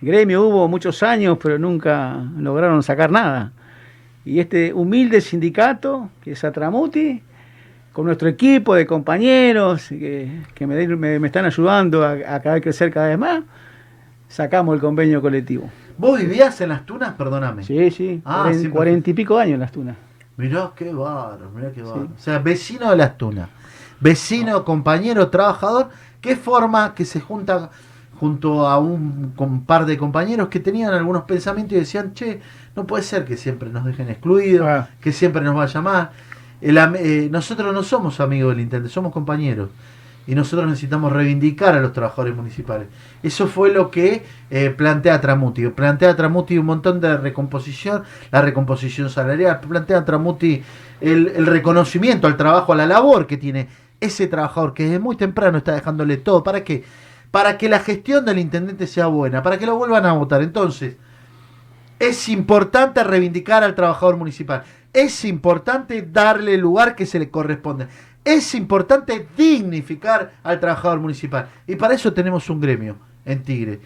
gremio 0.00 0.42
hubo 0.46 0.68
muchos 0.68 1.02
años, 1.02 1.36
pero 1.42 1.58
nunca 1.58 2.16
lograron 2.38 2.82
sacar 2.82 3.10
nada. 3.10 3.52
Y 4.24 4.40
este 4.40 4.72
humilde 4.72 5.20
sindicato, 5.20 6.08
que 6.22 6.32
es 6.32 6.42
Atramuti, 6.44 7.22
con 7.92 8.06
nuestro 8.06 8.28
equipo 8.30 8.74
de 8.74 8.86
compañeros 8.86 9.88
que, 9.90 10.30
que 10.54 10.66
me, 10.66 10.76
den- 10.76 10.98
me- 10.98 11.18
me 11.18 11.26
están 11.26 11.44
ayudando 11.44 12.02
a, 12.06 12.12
a 12.12 12.40
cada 12.40 12.54
vez 12.54 12.62
crecer 12.62 12.90
cada 12.90 13.08
vez 13.08 13.18
más, 13.18 13.42
sacamos 14.28 14.74
el 14.76 14.80
convenio 14.80 15.20
colectivo. 15.20 15.68
¿Vos 15.98 16.18
vivías 16.18 16.58
en 16.62 16.70
las 16.70 16.86
tunas? 16.86 17.12
Perdóname. 17.18 17.64
Sí, 17.64 17.90
sí, 17.90 18.22
Ah, 18.24 18.50
cuarenta 18.72 19.10
y 19.10 19.12
pico 19.12 19.36
años 19.36 19.54
en 19.54 19.60
las 19.60 19.72
tunas. 19.72 19.96
Mirá 20.40 20.72
qué 20.74 20.92
bárbaro, 20.92 21.50
mirá 21.54 21.70
qué. 21.70 21.82
Sí. 21.84 21.90
O 21.90 22.08
sea, 22.18 22.38
vecino 22.38 22.90
de 22.90 22.96
las 22.96 23.18
tunas. 23.18 23.48
Vecino, 24.00 24.64
compañero, 24.64 25.28
trabajador, 25.28 25.90
que 26.20 26.34
forma 26.36 26.94
que 26.94 27.04
se 27.04 27.20
junta 27.20 27.70
junto 28.18 28.66
a 28.66 28.78
un 28.78 29.64
par 29.66 29.86
de 29.86 29.96
compañeros 29.96 30.48
que 30.48 30.60
tenían 30.60 30.92
algunos 30.92 31.24
pensamientos 31.24 31.72
y 31.72 31.80
decían, 31.80 32.12
che, 32.14 32.40
no 32.76 32.86
puede 32.86 33.02
ser 33.02 33.24
que 33.24 33.36
siempre 33.36 33.70
nos 33.70 33.84
dejen 33.84 34.08
excluidos, 34.08 34.66
Ah. 34.68 34.88
que 35.00 35.12
siempre 35.12 35.42
nos 35.42 35.54
vaya 35.54 35.80
mal. 35.80 36.10
El 36.60 36.76
eh, 36.78 37.28
nosotros 37.30 37.72
no 37.72 37.82
somos 37.82 38.20
amigos 38.20 38.52
del 38.54 38.60
intendente, 38.60 38.92
somos 38.92 39.12
compañeros. 39.12 39.70
Y 40.30 40.36
nosotros 40.36 40.68
necesitamos 40.68 41.12
reivindicar 41.12 41.74
a 41.74 41.80
los 41.80 41.92
trabajadores 41.92 42.36
municipales. 42.36 42.86
Eso 43.20 43.48
fue 43.48 43.72
lo 43.72 43.90
que 43.90 44.22
eh, 44.48 44.70
plantea 44.70 45.20
Tramuti. 45.20 45.66
Plantea 45.70 46.14
Tramuti 46.14 46.56
un 46.56 46.66
montón 46.66 47.00
de 47.00 47.16
recomposición, 47.16 48.04
la 48.30 48.40
recomposición 48.40 49.10
salarial, 49.10 49.58
plantea 49.58 50.04
Tramuti 50.04 50.62
el, 51.00 51.32
el 51.34 51.46
reconocimiento 51.46 52.28
al 52.28 52.36
trabajo, 52.36 52.72
a 52.72 52.76
la 52.76 52.86
labor 52.86 53.26
que 53.26 53.38
tiene 53.38 53.66
ese 53.98 54.28
trabajador 54.28 54.72
que 54.72 54.84
desde 54.84 55.00
muy 55.00 55.16
temprano 55.16 55.58
está 55.58 55.72
dejándole 55.72 56.16
todo. 56.18 56.44
¿Para 56.44 56.62
qué? 56.62 56.84
Para 57.32 57.58
que 57.58 57.68
la 57.68 57.80
gestión 57.80 58.24
del 58.24 58.38
intendente 58.38 58.86
sea 58.86 59.08
buena, 59.08 59.42
para 59.42 59.58
que 59.58 59.66
lo 59.66 59.74
vuelvan 59.74 60.06
a 60.06 60.12
votar. 60.12 60.42
Entonces, 60.42 60.96
es 61.98 62.28
importante 62.28 63.02
reivindicar 63.02 63.64
al 63.64 63.74
trabajador 63.74 64.16
municipal. 64.16 64.62
Es 64.92 65.24
importante 65.24 66.02
darle 66.02 66.54
el 66.54 66.60
lugar 66.60 66.94
que 66.94 67.06
se 67.06 67.18
le 67.18 67.30
corresponde. 67.30 67.88
Es 68.24 68.54
importante 68.54 69.26
dignificar 69.36 70.32
al 70.42 70.60
trabajador 70.60 71.00
municipal. 71.00 71.48
Y 71.66 71.76
para 71.76 71.94
eso 71.94 72.12
tenemos 72.12 72.48
un 72.50 72.60
gremio 72.60 72.96
en 73.24 73.42
Tigre. 73.42 73.80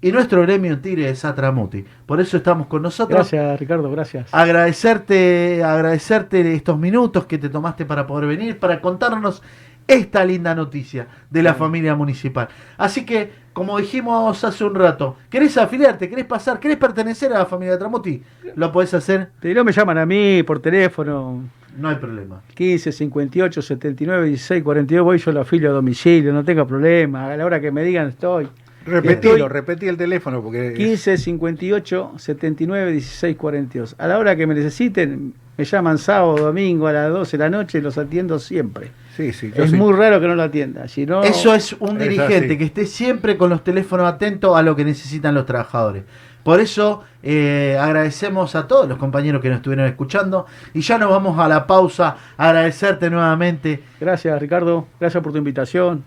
Y 0.00 0.12
nuestro 0.12 0.42
gremio 0.42 0.74
en 0.74 0.82
Tigre 0.82 1.08
es 1.08 1.24
Atramuti. 1.24 1.82
Por 2.04 2.20
eso 2.20 2.36
estamos 2.36 2.66
con 2.66 2.82
nosotros. 2.82 3.16
Gracias, 3.16 3.58
Ricardo, 3.58 3.90
gracias. 3.90 4.28
Agradecerte, 4.32 5.64
agradecerte 5.64 6.54
estos 6.54 6.78
minutos 6.78 7.24
que 7.24 7.38
te 7.38 7.48
tomaste 7.48 7.86
para 7.86 8.06
poder 8.06 8.28
venir, 8.28 8.58
para 8.58 8.82
contarnos 8.82 9.42
esta 9.86 10.24
linda 10.24 10.54
noticia 10.54 11.06
de 11.30 11.42
la 11.42 11.54
familia 11.54 11.94
municipal. 11.94 12.48
Así 12.76 13.04
que, 13.04 13.30
como 13.52 13.78
dijimos 13.78 14.42
hace 14.42 14.64
un 14.64 14.74
rato, 14.74 15.16
¿querés 15.30 15.56
afiliarte? 15.58 16.08
¿Querés 16.08 16.24
pasar? 16.24 16.58
¿Querés 16.58 16.78
pertenecer 16.78 17.32
a 17.32 17.38
la 17.40 17.46
familia 17.46 17.78
Tramuti? 17.78 18.22
Lo 18.56 18.72
podés 18.72 18.94
hacer, 18.94 19.30
Te 19.40 19.48
diré, 19.48 19.62
me 19.62 19.72
llaman 19.72 19.98
a 19.98 20.06
mí 20.06 20.42
por 20.42 20.60
teléfono, 20.60 21.42
no 21.76 21.88
hay 21.88 21.96
problema. 21.96 22.42
15 22.54 22.92
58 22.92 23.62
79 23.62 24.28
16 24.28 24.62
42, 24.62 25.04
voy 25.04 25.18
yo 25.18 25.32
lo 25.32 25.40
afilio 25.40 25.70
a 25.70 25.72
domicilio, 25.72 26.32
no 26.32 26.44
tengo 26.44 26.66
problema, 26.66 27.32
a 27.32 27.36
la 27.36 27.44
hora 27.44 27.60
que 27.60 27.70
me 27.70 27.82
digan 27.82 28.08
estoy. 28.08 28.48
Repetilo, 28.86 29.48
repetí 29.48 29.88
el 29.88 29.96
teléfono 29.96 30.42
porque 30.42 30.74
15 30.74 31.16
58 31.16 32.12
79 32.16 32.92
16 32.92 33.36
42. 33.36 33.94
A 33.98 34.06
la 34.06 34.18
hora 34.18 34.36
que 34.36 34.46
me 34.46 34.54
necesiten, 34.54 35.34
me 35.56 35.64
llaman 35.64 35.98
sábado, 35.98 36.36
domingo 36.36 36.86
a 36.86 36.92
las 36.92 37.10
12 37.10 37.36
de 37.38 37.44
la 37.44 37.50
noche, 37.50 37.80
los 37.80 37.96
atiendo 37.96 38.38
siempre. 38.38 38.90
sí, 39.16 39.32
sí, 39.32 39.52
yo 39.56 39.64
Es 39.64 39.70
sí. 39.70 39.76
muy 39.76 39.92
raro 39.94 40.20
que 40.20 40.26
no 40.28 40.34
lo 40.34 40.42
atienda. 40.42 40.86
Si 40.88 41.06
no, 41.06 41.22
Eso 41.22 41.54
es 41.54 41.72
un 41.74 42.00
Es 42.00 42.08
dirigente 42.08 42.46
así. 42.46 42.58
que 42.58 42.64
esté 42.64 42.86
siempre 42.86 43.36
con 43.36 43.50
los 43.50 43.64
teléfonos 43.64 44.06
atentos 44.06 44.56
a 44.56 44.62
lo 44.62 44.76
que 44.76 44.84
necesitan 44.84 45.34
los 45.34 45.46
trabajadores. 45.46 46.02
Por 46.42 46.60
eso 46.60 47.02
eh, 47.22 47.78
agradecemos 47.80 48.54
a 48.54 48.66
todos 48.68 48.86
los 48.86 48.98
compañeros 48.98 49.40
que 49.40 49.48
nos 49.48 49.56
estuvieron 49.56 49.86
escuchando 49.86 50.44
y 50.74 50.82
ya 50.82 50.98
nos 50.98 51.08
vamos 51.08 51.38
a 51.38 51.48
la 51.48 51.66
pausa. 51.66 52.16
Agradecerte 52.36 53.08
nuevamente. 53.08 53.82
Gracias, 53.98 54.38
Ricardo. 54.38 54.86
Gracias 55.00 55.22
por 55.22 55.32
tu 55.32 55.38
invitación. 55.38 56.04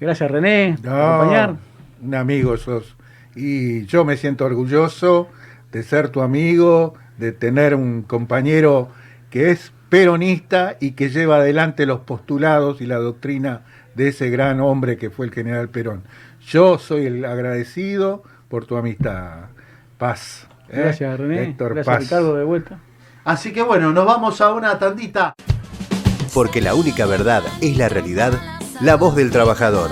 Gracias, 0.00 0.28
René, 0.30 0.76
por 0.82 0.90
No, 0.90 0.96
acompañar. 1.14 1.54
Un 2.02 2.14
amigo 2.14 2.56
sos. 2.56 2.96
Y 3.34 3.86
yo 3.86 4.04
me 4.04 4.16
siento 4.16 4.44
orgulloso 4.44 5.28
de 5.72 5.82
ser 5.82 6.08
tu 6.08 6.22
amigo, 6.22 6.94
de 7.18 7.32
tener 7.32 7.74
un 7.74 8.02
compañero 8.02 8.88
que 9.30 9.50
es 9.50 9.72
peronista 9.88 10.76
y 10.80 10.92
que 10.92 11.10
lleva 11.10 11.36
adelante 11.36 11.86
los 11.86 12.00
postulados 12.00 12.80
y 12.80 12.86
la 12.86 12.96
doctrina 12.96 13.62
de 13.94 14.08
ese 14.08 14.30
gran 14.30 14.60
hombre 14.60 14.96
que 14.96 15.10
fue 15.10 15.26
el 15.26 15.32
general 15.32 15.68
Perón. 15.68 16.02
Yo 16.46 16.78
soy 16.78 17.06
el 17.06 17.24
agradecido 17.24 18.22
por 18.48 18.64
tu 18.64 18.76
amistad. 18.76 19.46
Paz. 19.98 20.46
¿eh? 20.68 20.80
Gracias, 20.82 21.18
René. 21.18 21.42
Héctor 21.42 21.74
Gracias, 21.74 21.96
Paz. 21.96 22.04
Ricardo, 22.04 22.36
de 22.36 22.44
vuelta. 22.44 22.78
Así 23.24 23.52
que 23.52 23.62
bueno, 23.62 23.92
nos 23.92 24.06
vamos 24.06 24.40
a 24.40 24.52
una 24.52 24.78
tandita. 24.78 25.34
Porque 26.32 26.60
la 26.60 26.74
única 26.74 27.06
verdad 27.06 27.42
es 27.60 27.76
la 27.76 27.88
realidad, 27.88 28.32
la 28.80 28.96
voz 28.96 29.16
del 29.16 29.30
trabajador. 29.30 29.90